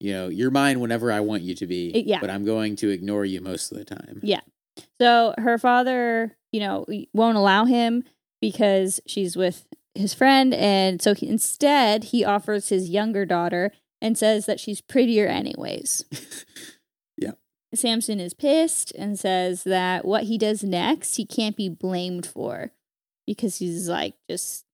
[0.00, 1.92] you know, you're mine whenever I want you to be.
[1.94, 2.20] Uh, yeah.
[2.20, 4.20] But I'm going to ignore you most of the time.
[4.22, 4.40] Yeah.
[4.98, 8.04] So her father, you know, won't allow him
[8.40, 10.54] because she's with his friend.
[10.54, 16.04] And so he, instead, he offers his younger daughter and says that she's prettier, anyways.
[17.20, 17.32] Yeah.
[17.74, 22.70] Samson is pissed and says that what he does next, he can't be blamed for
[23.26, 24.64] because he's like just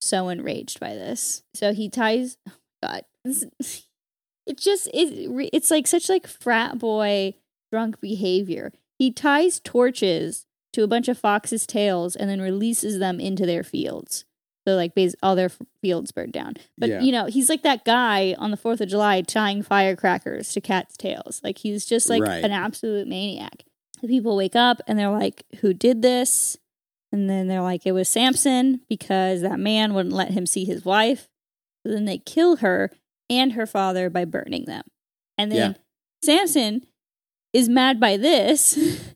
[0.00, 1.44] so enraged by this.
[1.54, 2.52] So he ties, oh
[2.82, 7.34] God, it just, it, it's like such like frat boy
[7.70, 8.72] drunk behavior.
[8.98, 13.62] He ties torches to a bunch of foxes' tails and then releases them into their
[13.62, 14.24] fields.
[14.66, 16.54] So like bas- all their f- fields burned down.
[16.78, 17.00] But Yeah.
[17.02, 20.96] you know, he's like that guy on the 4th of July tying firecrackers to cats'
[20.96, 21.40] tails.
[21.44, 22.42] Like he's just like Right.
[22.44, 23.64] an absolute maniac.
[24.00, 26.56] The people wake up and they're like, "Who did this?"
[27.12, 30.84] And then they're like, "It was Samson because that man wouldn't let him see his
[30.84, 31.28] wife."
[31.86, 32.90] So then they kill her
[33.30, 34.82] and her father by burning them.
[35.38, 35.76] And then
[36.22, 36.86] Samson
[37.52, 38.76] is mad by this.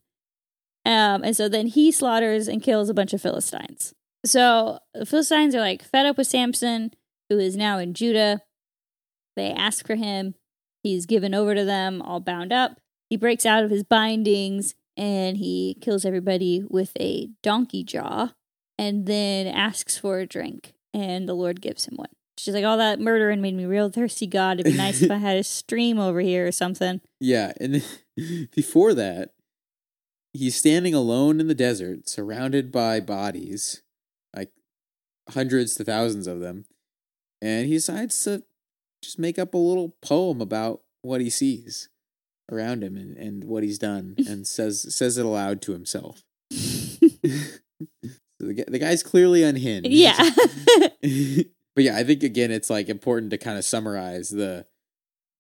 [0.87, 3.95] um, and so then he slaughters and kills a bunch of Philistines.
[4.25, 6.93] So the Philistines are like fed up with Samson,
[7.29, 8.43] who is now in Judah.
[9.37, 10.35] They ask for him.
[10.83, 12.81] He's given over to them, all bound up.
[13.11, 18.33] He breaks out of his bindings and he kills everybody with a donkey jaw
[18.77, 20.75] and then asks for a drink.
[20.95, 22.09] And the Lord gives him one.
[22.39, 24.61] She's like, All that murdering made me real thirsty, God.
[24.61, 27.01] It'd be nice if I had a stream over here or something.
[27.21, 27.85] Yeah, and
[28.55, 29.31] before that,
[30.33, 33.83] he's standing alone in the desert, surrounded by bodies,
[35.31, 36.65] hundreds to thousands of them,
[37.41, 38.43] and he decides to
[39.03, 41.89] just make up a little poem about what he sees
[42.51, 46.25] around him and, and what he's done, and says says it aloud to himself.
[48.41, 49.89] So the, the guy's clearly unhinged.
[49.89, 50.17] yeah.
[51.75, 54.67] but yeah, I think again it's like important to kind of summarize the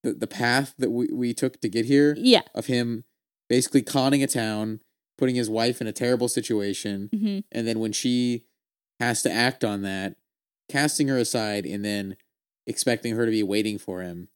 [0.02, 2.42] the, the path that we, we took to get here yeah.
[2.54, 3.04] of him
[3.48, 4.80] basically conning a town,
[5.16, 8.44] putting his wife in a terrible situation, hmm and then when she
[9.00, 10.16] has to act on that,
[10.68, 12.16] casting her aside and then
[12.66, 14.28] expecting her to be waiting for him,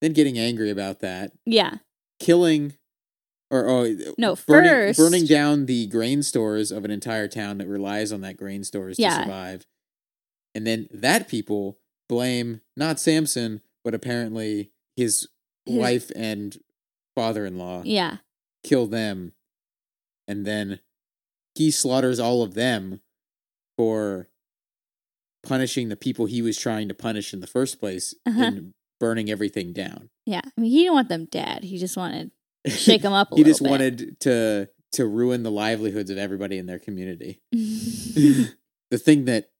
[0.00, 1.78] then getting angry about that, Yeah.
[2.18, 2.74] killing
[3.50, 7.66] or oh No, burning, first- burning down the grain stores of an entire town that
[7.66, 9.16] relies on that grain stores Yeah.
[9.18, 9.66] to survive.
[10.54, 11.78] And then that people
[12.08, 15.28] blame not Samson, but apparently his,
[15.66, 16.58] His- wife and
[17.14, 18.18] father in law Yeah.
[18.62, 19.32] kill them.
[20.26, 20.80] And then
[21.54, 23.00] he slaughters all of them
[23.78, 24.28] for
[25.44, 28.42] punishing the people he was trying to punish in the first place Uh-huh.
[28.42, 30.10] and burning everything down.
[30.26, 30.40] Yeah.
[30.44, 31.62] I mean, he didn't want them dead.
[31.62, 32.32] He just wanted
[32.64, 33.70] to shake them up a he just bit.
[33.70, 37.40] wanted to to ruin the livelihoods of everybody in their community.
[37.52, 39.50] the thing that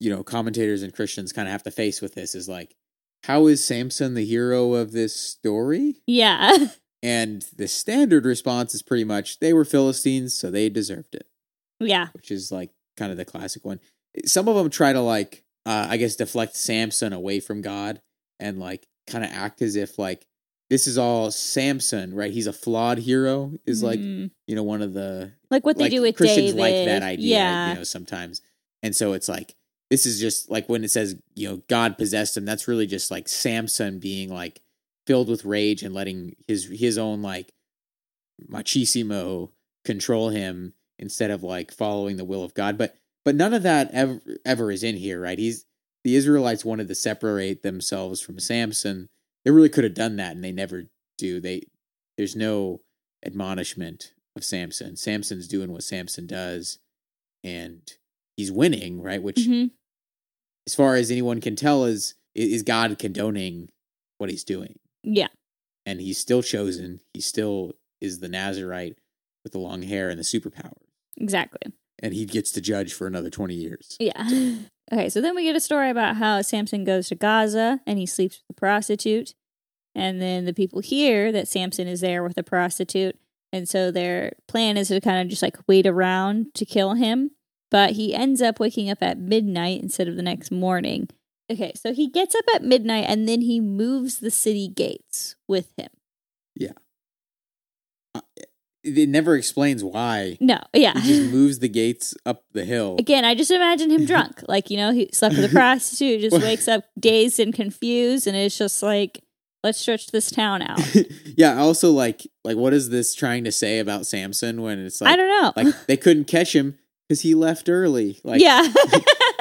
[0.00, 2.74] you know commentators and Christians kind of have to face with this is like,
[3.24, 6.02] how is Samson the hero of this story?
[6.06, 6.56] yeah.
[7.02, 11.28] And the standard response is pretty much they were Philistines, so they deserved it,
[11.78, 12.08] yeah.
[12.14, 13.80] which is like kind of the classic one.
[14.24, 18.00] Some of them try to like, uh, I guess, deflect Samson away from God
[18.40, 20.26] and like kind of act as if like
[20.68, 22.32] this is all Samson, right?
[22.32, 24.30] He's a flawed hero, is like Mhm.
[24.46, 26.60] you know one of the like what they like, do with Christians David.
[26.60, 27.68] like that idea, Yeah.
[27.70, 28.40] you know, sometimes.
[28.82, 29.54] And so it's like
[29.90, 33.10] this is just like when it says, you know, God possessed him, that's really just
[33.12, 34.60] like Samson being like
[35.06, 37.52] filled with rage and letting his his own like
[38.50, 39.50] machismo
[39.84, 42.78] control him instead of like following the will of God.
[42.78, 45.38] But but none of that ever ever is in here, right?
[45.38, 45.64] He's
[46.04, 49.08] the Israelites wanted to separate themselves from Samson.
[49.44, 50.84] They really could have done that and they never
[51.18, 51.40] do.
[51.40, 51.62] They
[52.16, 52.80] there's no
[53.24, 54.96] admonishment of Samson.
[54.96, 56.78] Samson's doing what Samson does
[57.42, 57.82] and
[58.36, 59.22] he's winning, right?
[59.22, 59.70] Which Mhm.
[60.66, 63.70] as far as anyone can tell is is God condoning
[64.18, 64.78] what he's doing.
[65.02, 65.28] Yeah.
[65.86, 67.00] And he's still chosen.
[67.14, 68.98] He still is the Nazarite
[69.42, 70.76] with the long hair and the superpower.
[71.16, 71.72] Exactly.
[72.00, 73.96] And he gets to judge for another 20 years.
[73.98, 74.56] Yeah.
[74.92, 78.06] Okay, so then we get a story about how Samson goes to Gaza and he
[78.06, 79.34] sleeps with a prostitute.
[79.96, 83.18] And then the people hear that Samson is there with a prostitute.
[83.52, 87.32] And so their plan is to kind of just like wait around to kill him.
[87.68, 91.08] But he ends up waking up at midnight instead of the next morning.
[91.50, 95.72] Okay, so he gets up at midnight and then he moves the city gates with
[95.76, 95.88] him.
[98.14, 98.20] Uh,
[98.86, 100.38] It never explains why.
[100.40, 100.98] No, yeah.
[101.00, 102.96] He just moves the gates up the hill.
[102.98, 104.34] Again, I just imagine him drunk.
[104.48, 108.36] Like, you know, he slept with a prostitute, just wakes up dazed and confused, and
[108.36, 109.24] it's just like,
[109.64, 110.80] let's stretch this town out.
[111.36, 115.12] yeah, also like like what is this trying to say about Samson when it's like
[115.12, 115.52] I don't know.
[115.56, 116.78] like they couldn't catch him
[117.08, 118.20] because he left early.
[118.22, 118.72] Like yeah.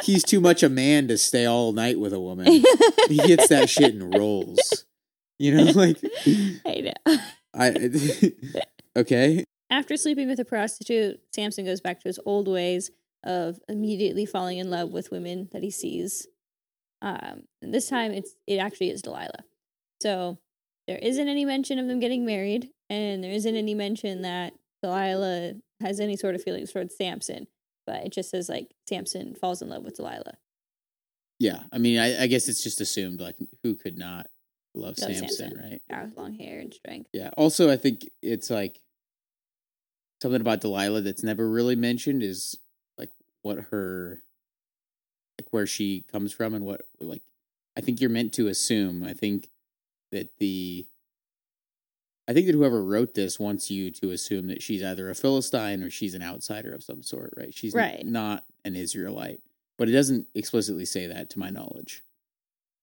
[0.03, 2.47] he's too much a man to stay all night with a woman.
[2.47, 4.85] he gets that shit and rolls.
[5.37, 5.97] You know, like
[6.65, 7.17] I know.
[7.53, 7.91] I
[8.95, 9.43] okay.
[9.69, 12.91] After sleeping with a prostitute, Samson goes back to his old ways
[13.23, 16.27] of immediately falling in love with women that he sees.
[17.01, 19.43] Um, this time, it's it actually is Delilah.
[20.01, 20.37] So
[20.87, 25.53] there isn't any mention of them getting married, and there isn't any mention that Delilah
[25.81, 27.47] has any sort of feelings towards Samson.
[27.87, 30.37] But it just says like Samson falls in love with Delilah.
[31.39, 34.27] Yeah, I mean, I, I guess it's just assumed like who could not
[34.75, 35.59] love Love Samson, Samson.
[35.61, 35.81] right?
[35.89, 37.09] Yeah, long hair and strength.
[37.13, 37.29] Yeah.
[37.37, 38.79] Also, I think it's like
[40.21, 42.57] something about Delilah that's never really mentioned is
[42.97, 43.09] like
[43.41, 44.21] what her
[45.39, 47.21] like where she comes from and what like
[47.77, 49.03] I think you're meant to assume.
[49.03, 49.49] I think
[50.11, 50.85] that the
[52.27, 55.83] I think that whoever wrote this wants you to assume that she's either a Philistine
[55.83, 57.53] or she's an outsider of some sort, right?
[57.53, 58.03] She's Right.
[58.05, 59.41] not an Israelite.
[59.77, 62.01] But it doesn't explicitly say that to my knowledge.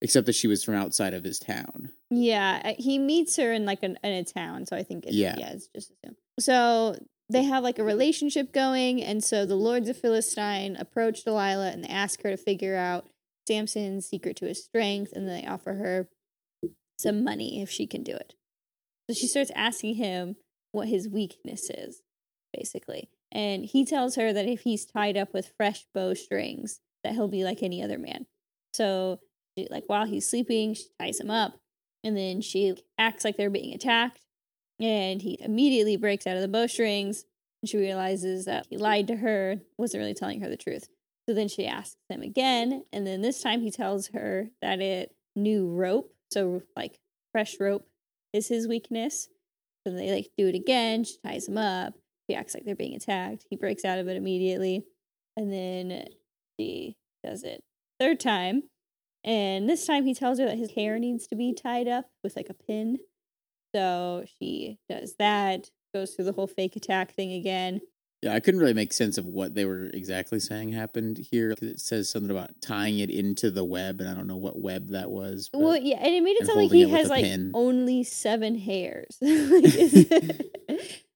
[0.01, 1.91] Except that she was from outside of his town.
[2.11, 5.15] Yeah, uh, he meets her in like an, in a town, so I think it's,
[5.15, 5.53] yeah, Yeah.
[5.53, 6.17] it's just assumed.
[6.39, 6.97] So
[7.33, 11.85] they have like a relationship going, and so the lords of Philistine approach Delilah and
[11.85, 13.09] they ask her to figure out
[13.49, 16.09] Samson's secret to his strength, and they offer her
[16.99, 18.35] some money if she can do it.
[19.11, 20.37] So she starts asking him
[20.71, 22.03] what his weakness is,
[22.53, 27.29] basically, and he tells her that if he's tied up with fresh bowstrings, that he'll
[27.29, 28.27] be like any other man.
[28.75, 29.21] So
[29.71, 31.59] like while he's sleeping, she ties him up,
[32.05, 34.22] and then she acts like they're being attacked,
[34.83, 37.25] and he immediately breaks out of the bowstrings.
[37.63, 40.89] And she realizes that he lied to her, wasn't really telling her the truth.
[41.29, 45.15] So then she asks him again, and then this time he tells her that it
[45.37, 46.99] new rope, so like
[47.31, 47.87] fresh rope,
[48.33, 49.29] is his weakness.
[49.87, 51.05] So they like do it again.
[51.05, 51.95] She ties him up.
[52.27, 53.47] He acts like they're being attacked.
[53.49, 54.85] He breaks out of it immediately,
[55.37, 56.07] and then
[56.59, 57.63] she does it
[58.01, 58.65] third time.
[59.23, 62.35] And this time he tells her that his hair needs to be tied up with
[62.35, 62.99] like a pin.
[63.75, 67.81] So she does that, goes through the whole fake attack thing again.
[68.23, 71.57] Yeah, I couldn't really make sense of what they were exactly saying happened here.
[71.61, 74.91] It says something about tying it into the web, and I don't know what web
[74.91, 75.49] that was.
[75.53, 77.51] but- Well, yeah, and it made it sound like he has like pin.
[77.53, 79.19] only seven hairs.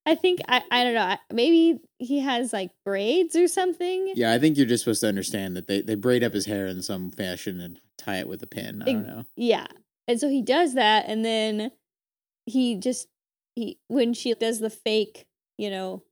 [0.09, 1.17] I think I I don't know.
[1.33, 4.13] Maybe he has like braids or something.
[4.15, 6.67] yeah, I think you're just supposed to understand that they, they braid up his hair
[6.67, 8.83] in some fashion and tie it with a pin.
[8.83, 9.25] I don't know.
[9.37, 9.67] Yeah.
[10.09, 11.73] And so he does that and then
[12.47, 13.09] he just
[13.55, 15.26] he when she does the fake,
[15.59, 16.03] you know,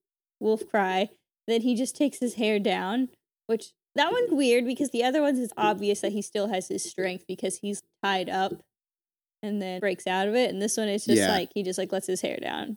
[0.40, 1.08] wolf cry,
[1.46, 3.08] then he just takes his hair down,
[3.46, 6.82] which that one's weird because the other ones is obvious that he still has his
[6.84, 8.52] strength because he's tied up
[9.42, 10.50] and then breaks out of it.
[10.50, 11.28] And this one is just Yeah.
[11.30, 12.76] like he just like lets his hair down.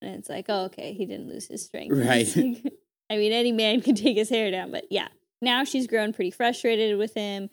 [0.00, 1.96] And it's like, oh okay, he didn't lose his strength.
[1.96, 2.34] Right.
[2.36, 2.72] Like-
[3.10, 5.08] I mean any man can take his hair down, but yeah.
[5.40, 7.50] Now she's grown pretty frustrated with him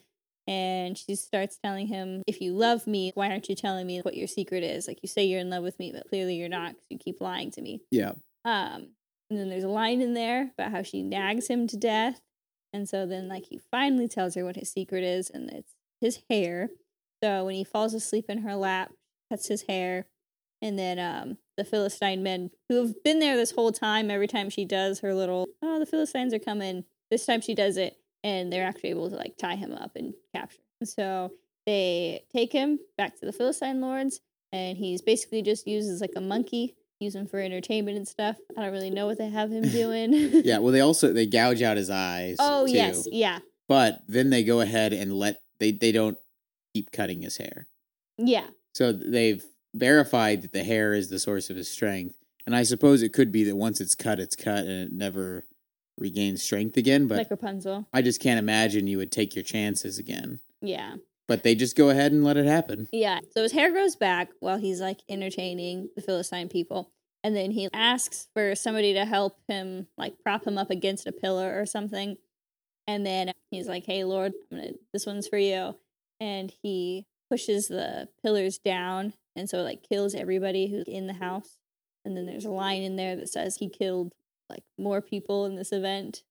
[0.50, 4.18] and she starts telling him, If you love me, why aren't you telling me what
[4.18, 4.88] your secret is?
[4.88, 7.22] Like, you say you're in love with me, but clearly you're not because you keep
[7.22, 7.82] lying to me.
[7.92, 8.14] Yeah.
[8.44, 8.90] Um,
[9.30, 12.20] and then there's a line in there about how she nags him to death.
[12.74, 16.20] And so then, like, he finally tells her what his secret is, and it's his
[16.32, 16.72] hair.
[17.24, 18.92] So when he falls asleep in her lap,
[19.32, 20.08] cuts his hair.
[20.64, 24.50] And then um, the Philistine men, who have been there this whole time, every time
[24.50, 26.86] she does her little, oh, the Philistines are coming.
[27.12, 30.14] This time she does it, and they're actually able to like tie him up and
[30.36, 30.58] capture.
[30.82, 30.86] him.
[30.88, 31.32] So
[31.66, 34.20] they take him back to the Philistine lords,
[34.52, 38.38] and he's basically just used as like a monkey, use him for entertainment and stuff.
[38.58, 40.14] I don't really know what they have him doing.
[40.46, 40.60] Yeah.
[40.60, 42.38] Well, they also they gouge out his eyes.
[42.40, 42.74] oh too.
[42.74, 46.18] yes, yeah, But then they go ahead and let they they don't
[46.74, 47.68] keep cutting his hair.
[48.18, 49.44] yeah, So they've
[49.76, 52.16] verified that the hair is the source of his strength.
[52.46, 55.46] And I suppose it could be that once it's cut, it's cut and it never
[56.00, 57.08] regains strength again.
[57.08, 57.88] But like Rapunzel.
[57.94, 60.40] I just can't imagine you would take your chances again.
[60.62, 60.96] Yeah,
[61.28, 62.88] But they just go ahead and let it happen.
[62.92, 63.20] yeah.
[63.32, 66.92] So his hair grows back while he's like entertaining the Philistine people.
[67.24, 71.12] And then he asks for somebody to help him, like prop him up against a
[71.12, 72.16] pillar or something.
[72.88, 74.72] And then he's like, "Hey, Lord, I'm gonna.
[74.94, 75.76] This one's for you."
[76.20, 81.14] And he pushes the pillars down, and so it like kills everybody who's in the
[81.14, 81.58] house.
[82.06, 84.14] And then there's a line in there that says he killed
[84.50, 86.24] like more people in this event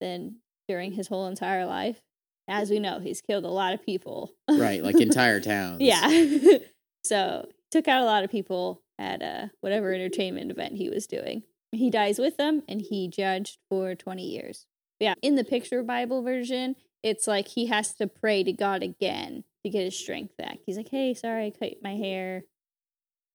[0.00, 0.36] than
[0.68, 2.00] during his whole entire life.
[2.48, 4.32] As we know, he's killed a lot of people.
[4.50, 4.82] Right.
[4.82, 5.80] Like entire towns.
[5.80, 6.58] Yeah.
[7.04, 11.42] so took out a lot of people at uh, whatever entertainment event he was doing.
[11.70, 14.66] He dies with them and he judged for 20 years.
[15.00, 15.14] Yeah.
[15.22, 19.70] In the picture Bible version, it's like he has to pray to God again to
[19.70, 20.58] get his strength back.
[20.66, 22.44] He's like, hey, sorry, I cut my hair.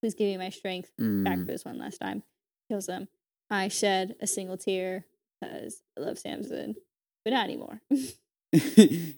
[0.01, 1.45] Please give me my strength back Mm.
[1.45, 2.23] for this one last time.
[2.69, 3.07] Kills them.
[3.49, 5.05] I shed a single tear
[5.39, 6.75] because I love Samson,
[7.23, 7.81] but not anymore.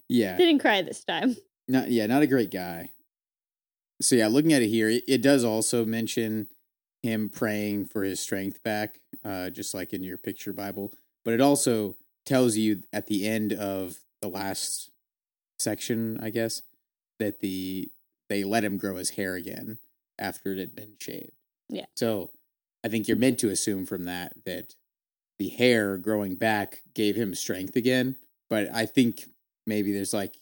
[0.10, 1.36] yeah, Didn't cry this time.
[1.68, 2.90] not yeah, not a great guy.
[4.02, 6.48] So yeah, looking at it here, it, it does also mention
[7.04, 10.92] him praying for his strength back, uh, just like in your picture Bible.
[11.24, 14.90] But it also tells you at the end of the last
[15.60, 16.62] section, I guess,
[17.20, 17.90] that the
[18.30, 19.78] they let him grow his hair again
[20.18, 21.32] after it had been shaved.
[21.70, 21.86] Yeah.
[21.96, 22.32] So
[22.84, 24.76] I think you're meant to assume from that that
[25.38, 28.16] the hair growing back gave him strength again.
[28.50, 29.26] But I think
[29.66, 30.36] maybe there's like,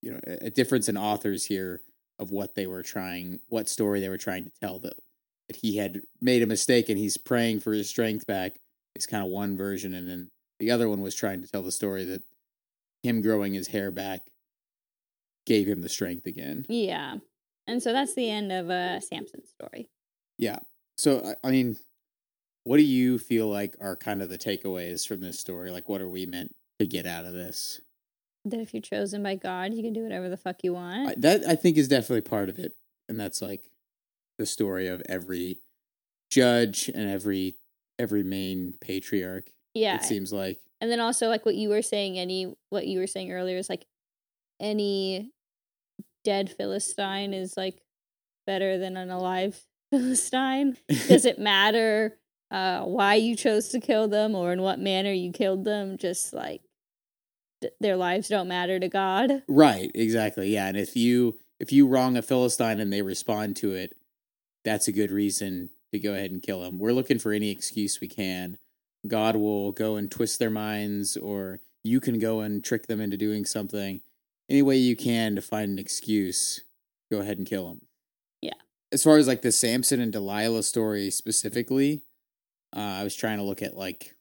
[0.00, 1.82] you know, a difference in authors here
[2.18, 4.94] of what they were trying, what story they were trying to tell that
[5.48, 8.58] that he had made a mistake and he's praying for his strength back
[8.94, 11.72] is kind of one version, and then the other one was trying to tell the
[11.72, 12.22] story that
[13.02, 14.22] him growing his hair back
[15.46, 16.66] gave him the strength again.
[16.68, 17.16] Yeah.
[17.66, 19.88] And so that's the end of uh Samson's story.
[20.36, 20.58] Yeah.
[20.98, 21.76] So I- I mean,
[22.64, 25.70] what do you feel like are kind of the takeaways from this story?
[25.70, 27.80] Like, what are we meant to get out of this?
[28.44, 31.08] That if you're chosen by God, you can do whatever the fuck you want.
[31.08, 32.74] I, that I think is definitely part of it,
[33.08, 33.70] and that's like
[34.38, 35.58] the story of every
[36.30, 37.56] judge and every
[37.98, 39.50] every main patriarch.
[39.74, 39.96] yeah.
[39.96, 43.06] It seems like and then also like what you were saying any what you were
[43.08, 43.86] saying earlier is like
[44.60, 45.32] any
[46.24, 47.82] dead philistine is like
[48.46, 50.76] better than an alive philistine
[51.08, 52.16] does it matter
[52.50, 56.32] uh why you chose to kill them or in what manner you killed them just
[56.32, 56.62] like
[57.60, 60.68] th- their lives don't matter to god right, exactly, yeah.
[60.68, 63.96] And if you if you wrong a philistine and they respond to it,
[64.64, 66.78] that's a good reason to go ahead and kill them.
[66.78, 68.58] We're looking for any excuse we can.
[69.06, 73.16] God will go and twist their minds, or you can go and trick them into
[73.16, 74.00] doing something.
[74.48, 76.62] Any way you can to find an excuse,
[77.10, 77.80] go ahead and kill them.
[78.90, 82.02] As far as like the Samson and Delilah story specifically,
[82.74, 84.14] uh, I was trying to look at like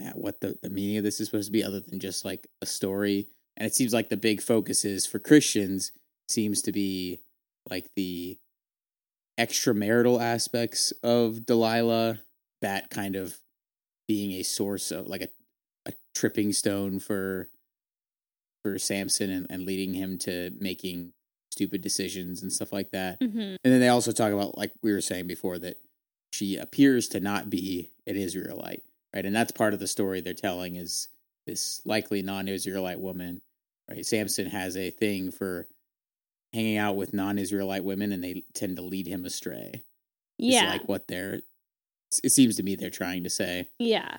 [0.00, 2.46] yeah, what the, the meaning of this is supposed to be, other than just like
[2.60, 3.28] a story.
[3.56, 5.92] And it seems like the big focus is for Christians
[6.28, 7.20] seems to be
[7.68, 8.38] like the
[9.38, 12.20] extramarital aspects of Delilah,
[12.62, 13.36] that kind of
[14.06, 15.28] being a source of like a,
[15.86, 17.48] a tripping stone for
[18.62, 21.12] for Samson and, and leading him to making
[21.56, 23.18] stupid decisions and stuff like that.
[23.18, 23.38] mm-hmm.
[23.38, 25.76] And then they also talk about, like we were saying before, that
[26.30, 28.82] she appears to not be an Israelite,
[29.14, 29.24] right?
[29.24, 31.08] And that's part of the story they're telling is
[31.46, 33.40] this likely non-Israelite woman,
[33.88, 34.04] right?
[34.04, 35.66] Samson has a thing for
[36.52, 39.82] hanging out with non-Israelite women, and they tend to lead him astray.
[40.38, 41.40] Yeah like what they're.
[42.22, 43.68] It seems to me they're trying to say.
[43.78, 44.18] Yeah.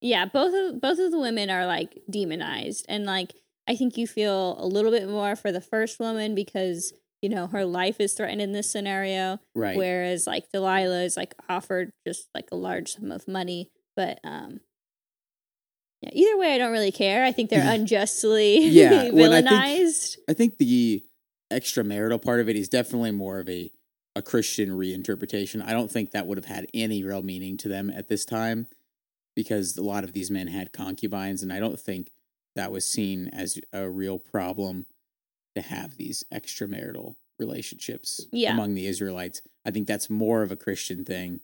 [0.00, 3.34] Yeah, both of both of the women are like demonized and like
[3.68, 6.92] I think you feel a little bit more for the first woman because
[7.22, 9.76] you know her life is threatened in this scenario Right.
[9.76, 14.60] whereas like Delilah is like offered just like a large sum of money but um
[16.00, 17.24] yeah, either way I don't really care.
[17.24, 20.16] I think they're unjustly Yeah, well, I think- villainized.
[20.28, 21.02] I think the
[21.52, 23.70] extramarital part of it is definitely more of a
[24.16, 25.64] a Christian reinterpretation.
[25.64, 28.66] I don't think that would have had any real meaning to them at this time
[29.36, 32.10] because a lot of these men had concubines, and I don't think
[32.58, 34.84] that was seen as a real problem
[35.54, 38.52] to have these extramarital relationships Yeah.
[38.52, 39.40] among the Israelites.
[39.64, 41.40] I think that's more of a Christian thing.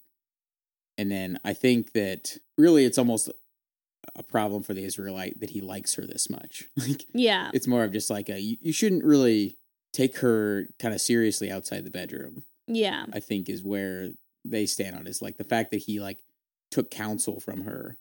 [0.98, 3.30] And then I think that really it's almost
[4.16, 6.64] a problem for the Israelite that he likes her this much.
[6.76, 7.50] Like yeah.
[7.54, 9.56] it's more of just like a you, you shouldn't really
[9.92, 13.06] take her kind of seriously outside the bedroom Yeah.
[13.12, 14.08] i think is where
[14.44, 16.18] they stand on is like the fact that he like
[16.72, 17.96] took counsel from her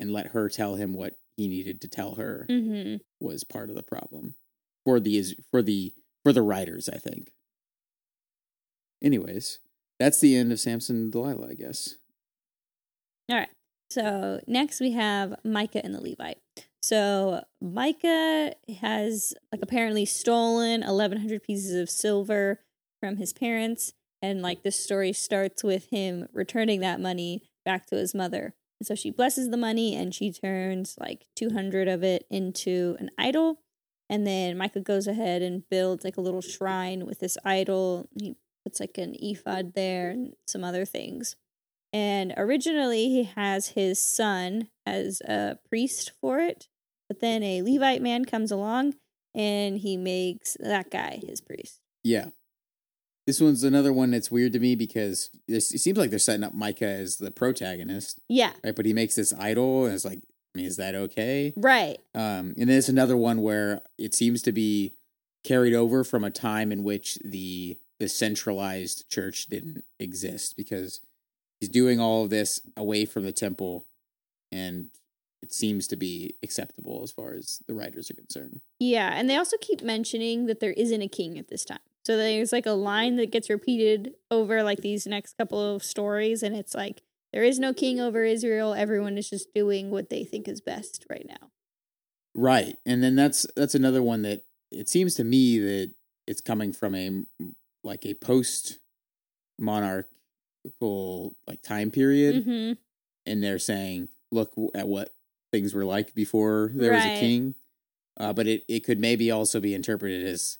[0.00, 3.00] and let her tell him what he needed to tell her Mhm.
[3.20, 4.34] was part of the problem
[4.84, 5.92] for the is for the
[6.24, 7.32] for the writers i think
[9.02, 9.58] anyways
[9.98, 11.94] that's the end of samson and delilah i guess
[13.28, 13.48] All right.
[13.90, 16.38] So next we have Micah and the Levite.
[16.82, 22.60] So Micah has like apparently stolen 1100 pieces of silver
[23.00, 27.96] from his parents and like this story starts with him returning that money back to
[27.96, 28.54] his mother.
[28.82, 33.60] So she blesses the money and she turns like 200 of it into an idol.
[34.08, 38.08] And then Micah goes ahead and builds like a little shrine with this idol.
[38.20, 41.36] He puts like an ephod there and some other things.
[41.92, 46.68] And originally, he has his son as a priest for it.
[47.08, 48.94] But then a Levite man comes along
[49.34, 51.80] and he makes that guy his priest.
[52.02, 52.26] Yeah.
[53.26, 56.44] This one's another one that's weird to me because this, it seems like they're setting
[56.44, 58.74] up Micah as the protagonist, Yeah, right?
[58.76, 61.52] But he makes this idol, and it's like, I mean, is that okay?
[61.56, 61.98] right.
[62.14, 64.94] Um, and then it's another one where it seems to be
[65.44, 71.00] carried over from a time in which the the centralized church didn't exist because
[71.60, 73.86] he's doing all of this away from the temple,
[74.52, 74.88] and
[75.42, 78.60] it seems to be acceptable as far as the writers are concerned.
[78.78, 81.78] Yeah, and they also keep mentioning that there isn't a king at this time.
[82.06, 86.44] So there's like a line that gets repeated over like these next couple of stories,
[86.44, 87.02] and it's like
[87.32, 88.74] there is no king over Israel.
[88.74, 91.50] Everyone is just doing what they think is best right now.
[92.32, 92.76] Right.
[92.86, 95.90] And then that's that's another one that it seems to me that
[96.28, 97.10] it's coming from a
[97.82, 98.78] like a post
[99.58, 102.72] monarchical like time period hmm
[103.24, 105.08] and they're saying look at what
[105.50, 107.56] things were like before there was a king.
[108.18, 110.58] Uh, but it, it could maybe also be interpreted as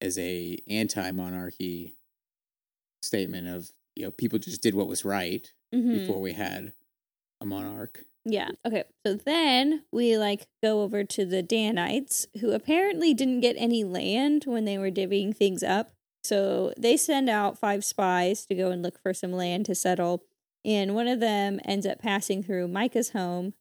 [0.00, 1.96] as a anti-monarchy
[3.02, 6.72] statement of you know people just did what was right hmm before we had
[7.40, 8.04] a monarch.
[8.24, 8.50] Yeah.
[8.64, 8.84] Okay.
[9.06, 14.44] So then we like go over to the Danites, who apparently didn't get any land
[14.46, 15.92] when they were divvying things up.
[16.24, 20.24] So they send out five spies to go and look for some land to settle.
[20.64, 23.54] And one of them ends up passing through Micah's home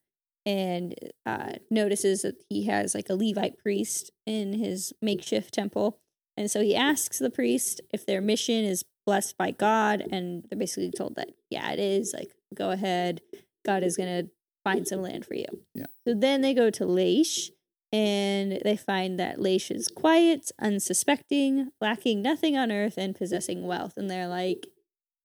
[0.47, 0.95] and
[1.27, 5.99] uh, notices that he has like a Levite priest in his makeshift temple.
[6.37, 10.03] And so he asks the priest if their mission is blessed by God.
[10.11, 12.13] And they're basically told that, yeah, it is.
[12.13, 13.21] Like, go ahead.
[13.65, 14.31] God is going to
[14.63, 15.45] find some land for you.
[15.73, 15.85] Yeah.
[16.07, 17.49] So then they go to Laish
[17.91, 23.93] and they find that Laish is quiet, unsuspecting, lacking nothing on earth, and possessing wealth.
[23.95, 24.67] And they're like,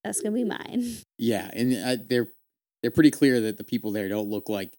[0.05, 0.85] that's going to be mine.
[1.19, 2.29] Yeah, and uh, they're
[2.81, 4.75] they're pretty clear that the people there don't look like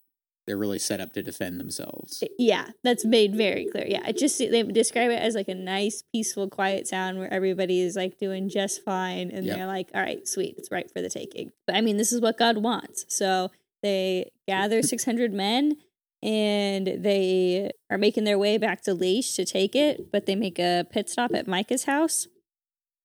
[0.48, 2.24] they're really set up to defend themselves.
[2.40, 3.86] Yeah, that's made very clear.
[3.88, 7.80] Yeah, it just they describe it as like a nice, peaceful, quiet sound where everybody
[7.82, 9.56] is like doing just fine, and Yep.
[9.56, 12.22] they're like, "All right, sweet, it's right for the taking." But I mean, this is
[12.22, 13.06] what God wants.
[13.08, 13.52] So
[13.84, 15.78] they gather six hundred men,
[16.24, 20.12] and they are making their way back to Laish to take it.
[20.12, 22.28] But they make a pit stop at Micah's house,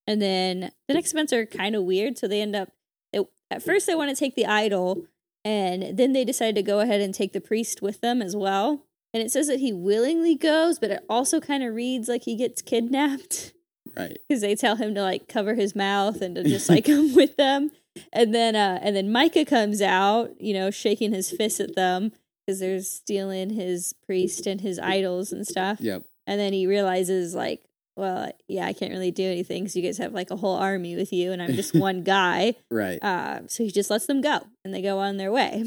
[0.07, 2.17] and then the next events are kind of weird.
[2.19, 2.71] So they end up.
[3.13, 3.21] They,
[3.51, 5.05] at first, they want to take the idol.
[5.47, 8.85] And then they decide to go ahead and take the priest with them as well.
[9.15, 12.37] And it says that he willingly goes, but it also kind of reads like he
[12.37, 13.53] gets kidnapped
[13.97, 14.19] Right.
[14.29, 17.37] because they tell him to like cover his mouth and to just like come with
[17.37, 17.71] them.
[18.13, 22.11] And then uh and then Micah comes out, you know, shaking his fist at them
[22.45, 25.81] because they're stealing his priest and his idols and stuff.
[25.81, 26.03] Yep.
[26.27, 27.63] And then he realizes like,
[27.97, 30.97] well, yeah, I can't really do anything because you guys have like a whole army
[30.97, 32.55] with you, and I'm just one guy.
[32.71, 33.03] Right.
[33.03, 35.65] Uh, so he just lets them go, and they go on their way.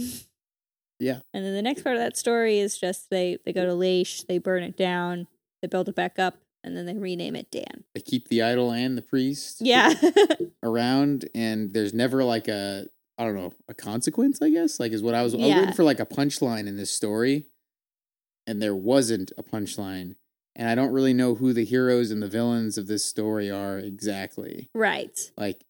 [1.00, 1.20] Yeah.
[1.34, 4.26] And then the next part of that story is just they they go to Laish,
[4.28, 5.28] they burn it down,
[5.62, 7.86] they build it back up, and then they rename it Dan.
[7.96, 9.94] They keep the idol and the priest Yeah.
[10.64, 12.86] around, and there's never like a
[13.18, 14.42] I don't know a consequence.
[14.42, 15.34] I guess like is what I was.
[15.34, 15.60] I was Yeah.
[15.60, 17.46] waiting for like a punchline in this story,
[18.46, 20.16] and there wasn't a punchline.
[20.56, 23.80] And I don't really know who the heroes and the villains of this story are
[23.80, 24.70] exactly.
[24.74, 25.18] right.
[25.38, 25.64] Like,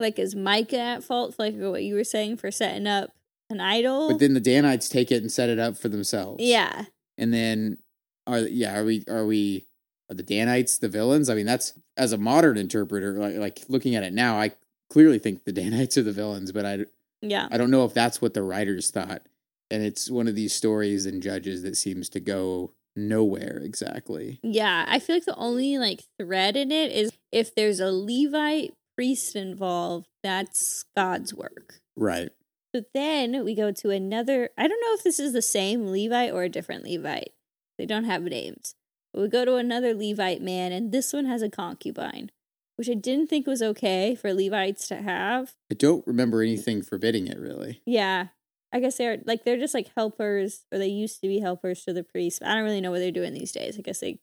[0.00, 3.10] Like is Micah at fault like what you were saying for setting up
[3.50, 4.08] an idol?
[4.08, 6.42] but then the Danites take it and set it up for themselves.
[6.42, 6.86] yeah.
[7.18, 7.78] and then
[8.26, 9.66] are yeah are we are we
[10.10, 11.28] are the Danites the villains?
[11.30, 14.52] I mean, that's as a modern interpreter, like like looking at it now, I
[14.90, 16.86] clearly think the Danites are the villains, but I
[17.20, 17.48] Yeah.
[17.50, 19.22] I don't know if that's what the writers thought.
[19.70, 24.38] And it's one of these stories and judges that seems to go nowhere exactly.
[24.42, 24.84] Yeah.
[24.88, 29.36] I feel like the only like thread in it is if there's a Levite priest
[29.36, 31.80] involved, that's God's work.
[31.96, 32.30] Right.
[32.74, 34.50] So then we go to another.
[34.58, 37.32] I don't know if this is the same Levite or a different Levite.
[37.78, 38.74] They don't have names.
[39.12, 42.32] But we go to another Levite man, and this one has a concubine,
[42.74, 45.54] which I didn't think was okay for Levites to have.
[45.70, 47.80] I don't remember anything forbidding it really.
[47.86, 48.28] Yeah.
[48.74, 51.92] I guess they're like they're just like helpers, or they used to be helpers to
[51.92, 52.42] the priest.
[52.42, 53.78] I don't really know what they're doing these days.
[53.78, 54.18] I guess they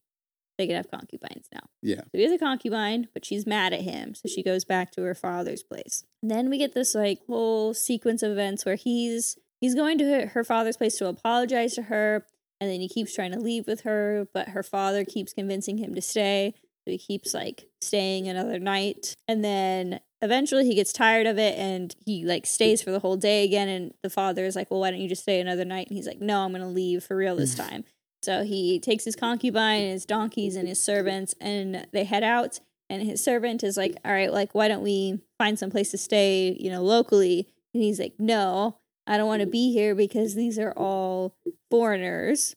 [0.57, 1.61] they can have concubines now.
[1.81, 2.01] Yeah.
[2.01, 4.13] So he has a concubine, but she's mad at him.
[4.13, 6.03] So she goes back to her father's place.
[6.21, 10.03] And then we get this like whole sequence of events where he's he's going to
[10.03, 12.25] her, her father's place to apologize to her,
[12.59, 15.95] and then he keeps trying to leave with her, but her father keeps convincing him
[15.95, 16.53] to stay.
[16.91, 19.15] He keeps like staying another night.
[19.27, 23.17] And then eventually he gets tired of it and he like stays for the whole
[23.17, 23.67] day again.
[23.67, 25.87] And the father is like, Well, why don't you just stay another night?
[25.87, 27.69] And he's like, No, I'm gonna leave for real this mm.
[27.69, 27.83] time.
[28.21, 32.59] So he takes his concubine, his donkeys, and his servants, and they head out.
[32.87, 35.97] And his servant is like, "All right, like, why don't we find some place to
[35.97, 38.77] stay, you know, locally?" And he's like, "No,
[39.07, 41.35] I don't want to be here because these are all
[41.69, 42.55] foreigners.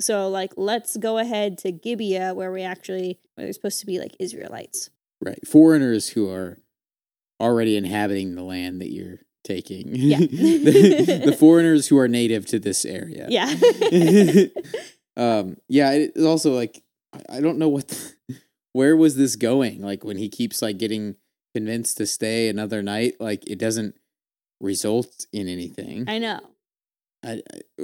[0.00, 3.98] So, like, let's go ahead to Gibeah, where we actually where they're supposed to be
[3.98, 5.44] like Israelites." Right.
[5.46, 6.58] Foreigners who are
[7.40, 9.88] already inhabiting the land that you're taking.
[9.94, 10.18] Yeah.
[10.18, 13.26] the, the foreigners who are native to this area.
[13.30, 13.52] Yeah.
[15.16, 16.82] um yeah it's also like
[17.28, 18.12] I- don't know what the-
[18.72, 21.16] where was this going like when he keeps like getting
[21.54, 23.96] convinced to stay another night like it doesn't
[24.60, 26.40] result in anything I know.
[27.24, 27.42] I,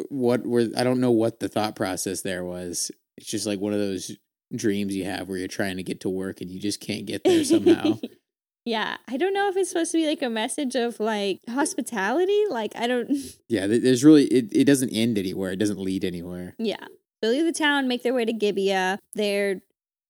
[0.09, 2.90] what were I don't know what the thought process there was.
[3.16, 4.12] It's just like one of those
[4.55, 7.24] dreams you have where you're trying to get to work and you just can't get
[7.24, 7.98] there somehow.
[8.65, 12.44] yeah, I don't know if it's supposed to be like a message of like hospitality.
[12.48, 13.11] Like I don't.
[13.48, 15.52] yeah, there's really it, it doesn't end anywhere.
[15.52, 16.55] It doesn't lead anywhere.
[16.59, 16.86] Yeah,
[17.20, 18.98] they leave the town, make their way to Gibeah.
[19.15, 19.62] They're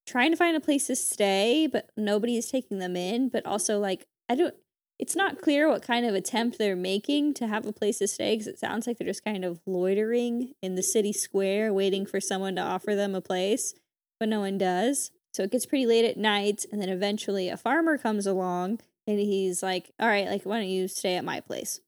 [0.05, 3.29] trying to find a place to stay, but nobody is taking them in.
[3.29, 4.55] But also, like I don't.
[4.97, 8.33] It's not clear what kind of attempt they're making to have a place to stay
[8.33, 12.21] because it sounds like they're just kind of loitering in the city square, waiting for
[12.21, 13.73] someone to offer them a place,
[14.19, 15.11] but no one does.
[15.33, 19.19] So it gets pretty late at night, and then eventually a farmer comes along and
[19.19, 21.81] he's like, All right, like, why don't you stay at my place?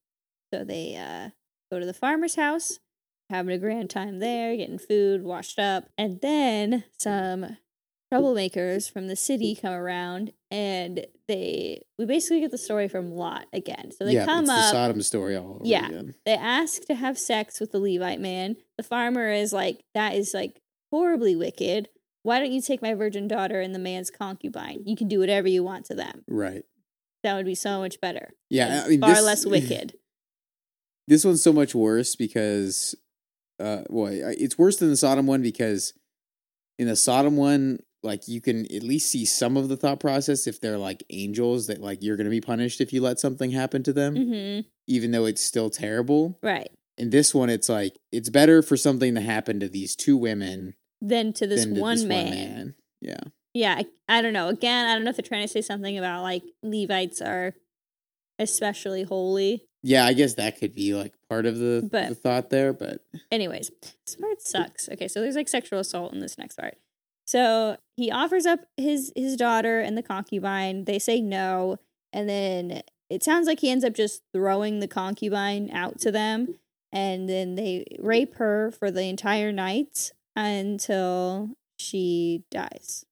[0.53, 1.29] So they uh,
[1.71, 2.79] go to the farmer's house,
[3.29, 7.57] having a grand time there, getting food, washed up, and then some
[8.13, 13.45] troublemakers from the city come around and they we basically get the story from Lot
[13.53, 13.91] again.
[13.91, 15.87] So they yeah, come it's up the Sodom story all over Yeah.
[15.87, 16.15] again.
[16.25, 18.55] they ask to have sex with the Levite man.
[18.77, 21.89] The farmer is like, that is like horribly wicked.
[22.23, 24.83] Why don't you take my virgin daughter and the man's concubine?
[24.85, 26.23] You can do whatever you want to them.
[26.27, 26.63] Right.
[27.23, 28.29] That would be so much better.
[28.49, 29.93] Yeah, I mean far this, less wicked.
[31.07, 32.95] This one's so much worse because,
[33.59, 35.93] uh, well, it's worse than the Sodom one because
[36.77, 40.48] in the Sodom one, like you can at least see some of the thought process
[40.48, 43.84] if they're like angels that like you're gonna be punished if you let something happen
[43.84, 44.60] to them, hmm
[44.90, 46.40] even though it's still terrible.
[46.41, 46.69] Right.
[46.98, 50.76] In this one, it's like it's better for something to happen to these two women
[51.02, 52.26] Then to this than to one this man.
[52.26, 52.76] one man.
[53.02, 53.19] Yeah.
[53.53, 53.86] Yeah, I,
[54.18, 54.48] I don't know.
[54.49, 57.53] Again, I don't know if they're trying to say something about like Levites are
[58.40, 59.64] especially holy.
[59.84, 63.02] Yeah, I guess that could be like part of the, But- the thought there, but
[63.32, 63.72] Anyways,
[64.06, 64.90] this part sucks.
[64.90, 66.76] Okay, so there's like sexual assault in this next part.
[67.27, 70.85] So he offers up his his daughter and the concubine.
[70.85, 71.77] They say no,
[72.13, 76.55] and then it sounds like he ends up just throwing the concubine out to them,
[76.91, 83.05] and then they rape her for the entire night until she dies.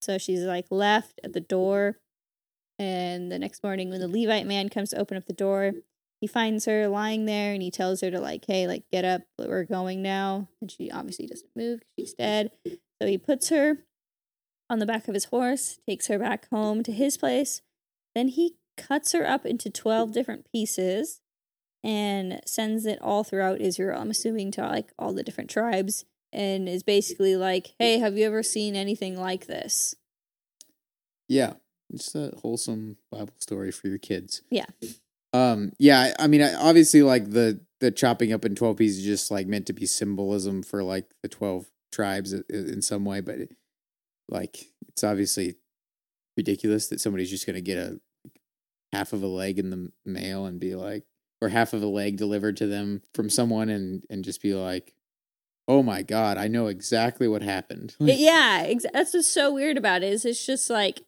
[0.00, 1.98] So she's like left at the door,
[2.78, 5.74] and the next morning when the Levite man comes to open up the door,
[6.22, 9.22] he finds her lying there and he tells her to like hey like get up
[9.38, 12.50] we're going now and she obviously doesn't move she's dead
[13.00, 13.78] so he puts her
[14.68, 17.62] on the back of his horse takes her back home to his place
[18.14, 21.20] then he cuts her up into 12 different pieces
[21.82, 26.68] and sends it all throughout israel i'm assuming to like all the different tribes and
[26.68, 29.94] is basically like hey have you ever seen anything like this
[31.30, 31.52] yeah,
[31.92, 34.42] just a wholesome Bible story for your kids.
[34.50, 34.66] Yeah.
[35.32, 35.70] Um.
[35.78, 36.00] Yeah.
[36.00, 39.30] I I mean, I, obviously, like the the chopping up in twelve pieces is just
[39.30, 43.38] like meant to be symbolism for like the twelve tribes in some way, but
[44.28, 45.56] like it's obviously
[46.36, 48.00] ridiculous that somebody's just gonna get a
[48.92, 51.04] half of a leg in the mail and be like,
[51.40, 54.94] or half of a leg delivered to them from someone and and just be like,
[55.68, 57.94] oh my god, I know exactly what happened.
[58.00, 60.12] Yeah, ex- that's what's so weird about it.
[60.12, 61.02] Is it's just like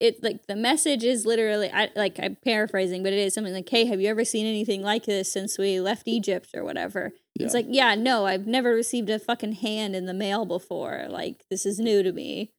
[0.00, 3.68] it like the message is literally I like I'm paraphrasing, but it is something like,
[3.68, 7.12] "Hey, have you ever seen anything like this since we left Egypt or whatever?"
[7.44, 11.06] It's like, "Yeah, no, I've never received a fucking hand in the mail before.
[11.08, 12.52] Like this is new to me."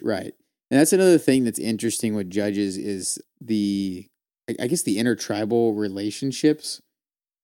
[0.00, 0.34] Right.
[0.70, 4.06] And that's another thing that's interesting with judges is the
[4.58, 6.80] I- guess the intertribal relationships.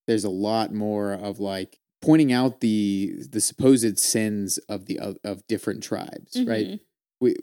[0.06, 5.18] There's a lot more of like pointing out the the supposed sins of the of,
[5.24, 6.66] of different tribes, right?
[6.66, 6.80] Mhm.
[7.20, 7.34] We,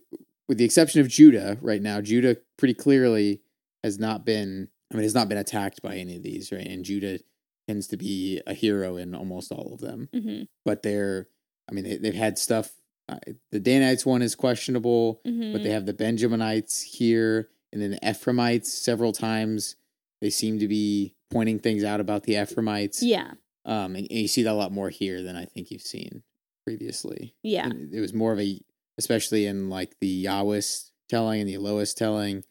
[0.47, 3.41] with the exception of Judah right now, Judah pretty clearly
[3.83, 6.65] has not been I mean has not been attacked by any of these, right?
[6.65, 7.19] And Judah
[7.67, 10.47] tends to be a hero in almost all of them Mhm.
[10.63, 11.27] but they're
[11.69, 12.71] i mean they, they've had stuff
[13.09, 13.17] uh,
[13.51, 15.53] the danites one is questionable Mhm.
[15.53, 19.75] but they have the benjaminites here and then the ephraimites several times
[20.21, 23.33] they seem to be pointing things out about the ephraimites Yeah.
[23.65, 26.23] um and, and you see that a lot more here than i think you've seen
[26.63, 27.67] previously Yeah.
[27.69, 28.59] And it was more of a
[28.97, 32.43] especially in like the Yahwist telling and the Elohist telling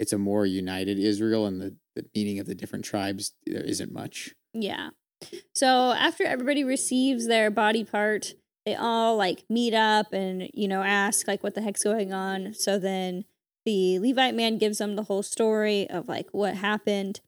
[0.00, 3.92] it's a more united israel and the, the meaning of the different tribes there isn't
[3.92, 4.90] much Yeah.
[5.54, 8.34] So after everybody receives their body part,
[8.66, 12.54] they all like meet up and, you know, ask like what the heck's going on.
[12.54, 13.24] So then
[13.64, 17.20] the Levite man gives them the whole story of like what happened.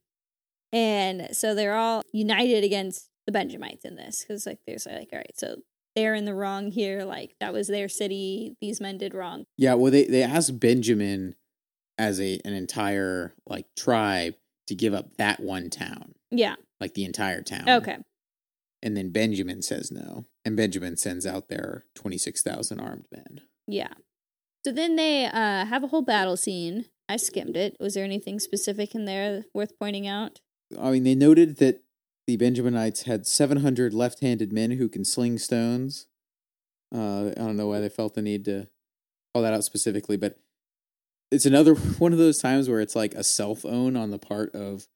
[0.72, 5.18] And so they're all united against the Benjamites in this because like there's like, all
[5.18, 5.56] right, so
[5.94, 7.05] they're in the wrong here.
[7.05, 8.56] Like that was their city.
[8.60, 9.44] These men did wrong.
[9.56, 11.36] Yeah, well, they they asked Benjamin
[11.96, 14.34] as a an entire like tribe
[14.66, 16.55] to give up that one town, Yeah.
[16.81, 17.69] like the entire town.
[17.69, 17.99] Okay.
[18.82, 23.41] and then Benjamin says no, and Benjamin sends out their twenty six thousand armed men.
[23.66, 23.95] Yeah.
[24.65, 26.86] So then they uh, have a whole battle scene.
[27.09, 27.77] I skimmed it.
[27.81, 30.41] Was there anything specific in there worth pointing out?
[30.81, 31.82] I mean, they noted that
[32.27, 36.07] the Benjaminites had 700 left handed men who can sling stones.
[36.95, 38.69] Uh, I don't know why they felt the need to
[39.35, 40.39] call that out specifically, but
[41.30, 44.55] it's another one of those times where it's like a self own on the part
[44.55, 44.86] of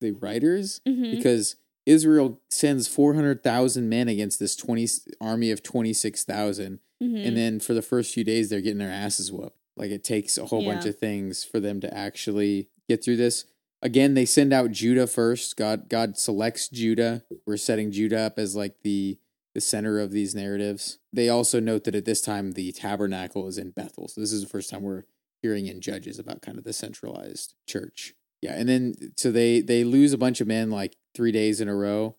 [0.00, 1.16] the writers Mhm.
[1.16, 4.86] because Israel sends 400,000 men against this 20
[5.20, 7.26] army of 26,000 Mhm.
[7.26, 9.56] and then for the first few days they're getting their asses whooped.
[9.76, 13.44] Like it takes a whole bunch of things for them to actually get through this.
[13.82, 15.56] Again they send out judah first.
[15.56, 17.24] God god selects judah.
[17.46, 19.18] We're setting judah up as like the
[19.54, 20.98] the center of these narratives.
[21.12, 24.08] They also note that at this time the tabernacle is in bethel.
[24.08, 25.04] So this is the first time we're
[25.44, 29.84] hearing in judges about kind of the centralized church yeah and then so they they
[29.84, 32.16] lose a bunch of men like three days in a row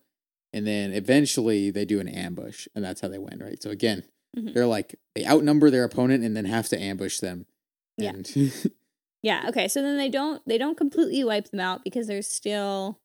[0.52, 4.04] and then eventually they do an ambush and that's how they win right so again
[4.38, 4.52] Mhm.
[4.54, 7.46] they're like they outnumber their opponent and then have to ambush them
[7.96, 8.10] Yeah.
[8.10, 8.26] and
[9.22, 9.66] Yeah, okay.
[9.66, 13.00] So then they don't they don't completely wipe them out because there's still,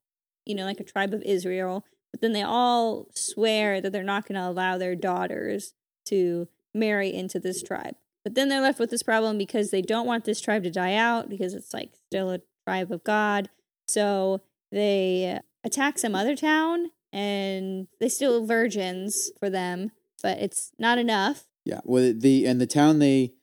[0.45, 4.27] you know, like a tribe of Israel, but then they all swear that they're not
[4.27, 5.73] going to allow their daughters
[6.09, 7.95] to marry into this tribe.
[8.23, 10.93] But then they're left with this problem because they don't want this tribe to die
[10.95, 13.49] out because it's like still a tribe of God.
[13.87, 14.41] So
[14.71, 19.91] they attack some other town and they steal virgins for them,
[20.23, 21.45] but it's not enough.
[21.65, 23.33] yeah well the and the town they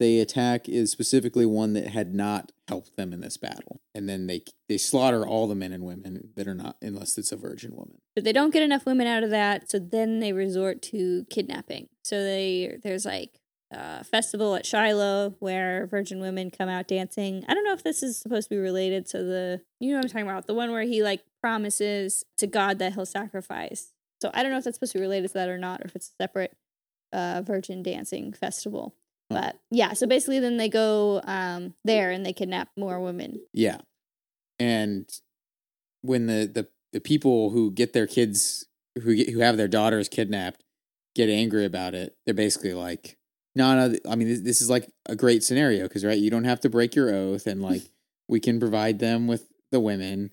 [0.00, 4.26] they attack is specifically one that had not helped them in this battle and then
[4.26, 7.70] they they slaughter all the men and women that are not unless it's a virgin
[7.74, 11.24] woman but they don't get enough women out of that so then they resort to
[11.30, 13.38] kidnapping so they there's like
[13.70, 17.44] a festival at shiloh where virgin women come out dancing.
[17.48, 20.04] I don't know if this is supposed to be related to the you know what
[20.04, 23.92] i'm talking about the one where he like promises to god that he'll sacrifice.
[24.22, 25.86] So i don't know if that's supposed to be related to that or not or
[25.86, 26.56] if it's a separate
[27.12, 28.94] uh, virgin dancing festival.
[29.30, 33.40] But yeah so basically then they go um there and they kidnap more women.
[33.52, 33.78] Yeah.
[34.58, 35.08] And
[36.02, 38.66] when the the, the people who get their kids
[39.02, 40.62] who get, who have their daughters kidnapped
[41.14, 43.16] get angry about it, they're basically like,
[43.54, 43.96] no, no.
[44.08, 46.70] I mean, this, this is like a great scenario because right, you don't have to
[46.70, 47.82] break your oath, and like
[48.28, 50.30] we can provide them with the women,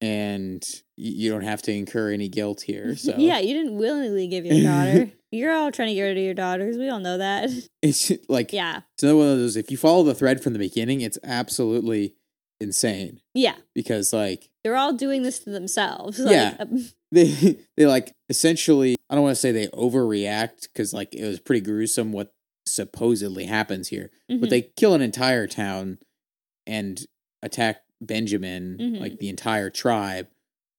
[0.00, 0.62] and
[0.96, 2.96] y- you don't have to incur any guilt here.
[2.96, 6.22] So yeah you didn't willingly give your daughter you're all trying to get rid of
[6.22, 7.50] your daughters we all know that
[7.82, 9.56] it's like yeah it's another one of those.
[9.56, 12.14] If you follow the thread from the beginning, it's absolutely
[12.60, 16.56] insane yeah because like they're all doing this to themselves Yeah.
[16.58, 21.14] like, um, they they like essentially I don't want to say they overreact because like
[21.14, 22.32] it was pretty gruesome what
[22.74, 24.40] supposedly happens here, mhm.
[24.40, 25.98] but they kill an entire town
[26.66, 27.06] and
[27.42, 29.00] attack Benjamin Mhm.
[29.00, 30.28] like the entire tribe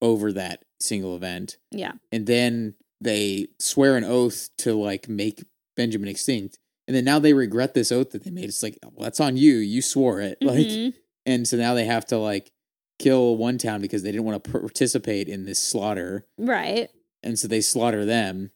[0.02, 5.44] over that single event, yeah and then they swear an oath to like make
[5.76, 6.58] Benjamin extinct.
[6.86, 8.44] And then now they regret this oath that they made.
[8.44, 9.56] It's like, well, that's on you.
[9.56, 10.38] You swore it.
[10.42, 10.94] Like, Mhm.
[11.26, 12.52] and so now they have to like
[12.98, 16.90] kill one town because they didn't want to participate in this slaughter right
[17.22, 18.50] and so they slaughter them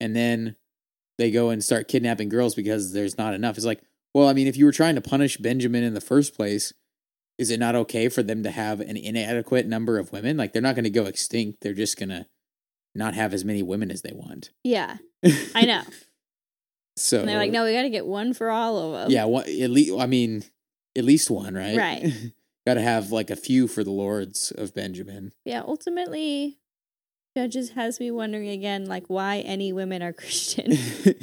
[0.00, 0.56] and then
[1.18, 3.56] they go and start kidnapping girls because there's not enough.
[3.56, 3.82] It's like
[4.14, 6.72] well i mean if you were trying to punish benjamin in the first place
[7.38, 10.36] is it not okay for them to have an inadequate number of women?
[10.36, 11.60] Like they're not going to go extinct.
[11.60, 12.26] They're just going to
[12.94, 14.50] not have as many women as they want.
[14.62, 14.98] Yeah.
[15.54, 15.82] I know.
[16.96, 19.42] So and they're like no we gotta get one for all of them yeah one,
[19.42, 20.44] at least i mean
[20.96, 21.76] at least one right?
[21.76, 22.12] Right.
[22.68, 25.32] got to have like a few for the lords of benjamin.
[25.44, 26.60] Yeah ultimately
[27.36, 30.72] judges has me wondering again like why any women are christian.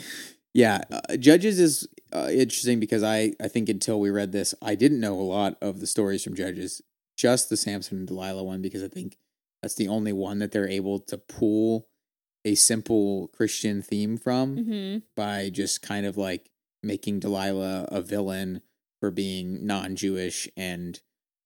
[0.53, 4.75] Yeah, uh, Judges is uh, interesting because I I think until we read this, I
[4.75, 6.81] didn't know a lot of the stories from Judges,
[7.17, 9.17] just the Samson and Delilah one because I think
[9.61, 11.87] that's the only one that they're able to pull
[12.43, 16.49] a simple Christian theme from hmm by just kind of like
[16.83, 18.61] making Delilah a villain
[18.99, 20.99] for being non-Jewish and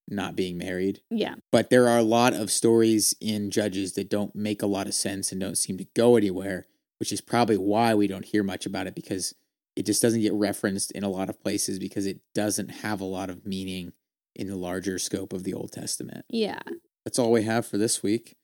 [0.07, 1.01] not being married.
[1.09, 1.35] Yeah.
[1.51, 4.93] But there are a lot of stories in judges that don't make a lot of
[4.93, 6.67] sense and don't seem to go anywhere
[6.99, 9.33] which is probably why we don't hear much about it because
[9.75, 13.05] it just doesn't get referenced in a lot of places because it doesn't have a
[13.05, 13.91] lot of meaning
[14.35, 16.25] in the larger scope of the old testament.
[16.29, 16.59] Yeah.
[17.03, 18.35] That's all we have for this week.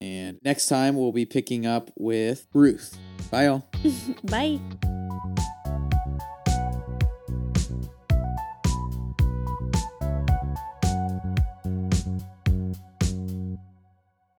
[0.00, 2.98] And next time we'll be picking up with ruth.
[3.30, 3.68] Bye all
[4.24, 4.60] bye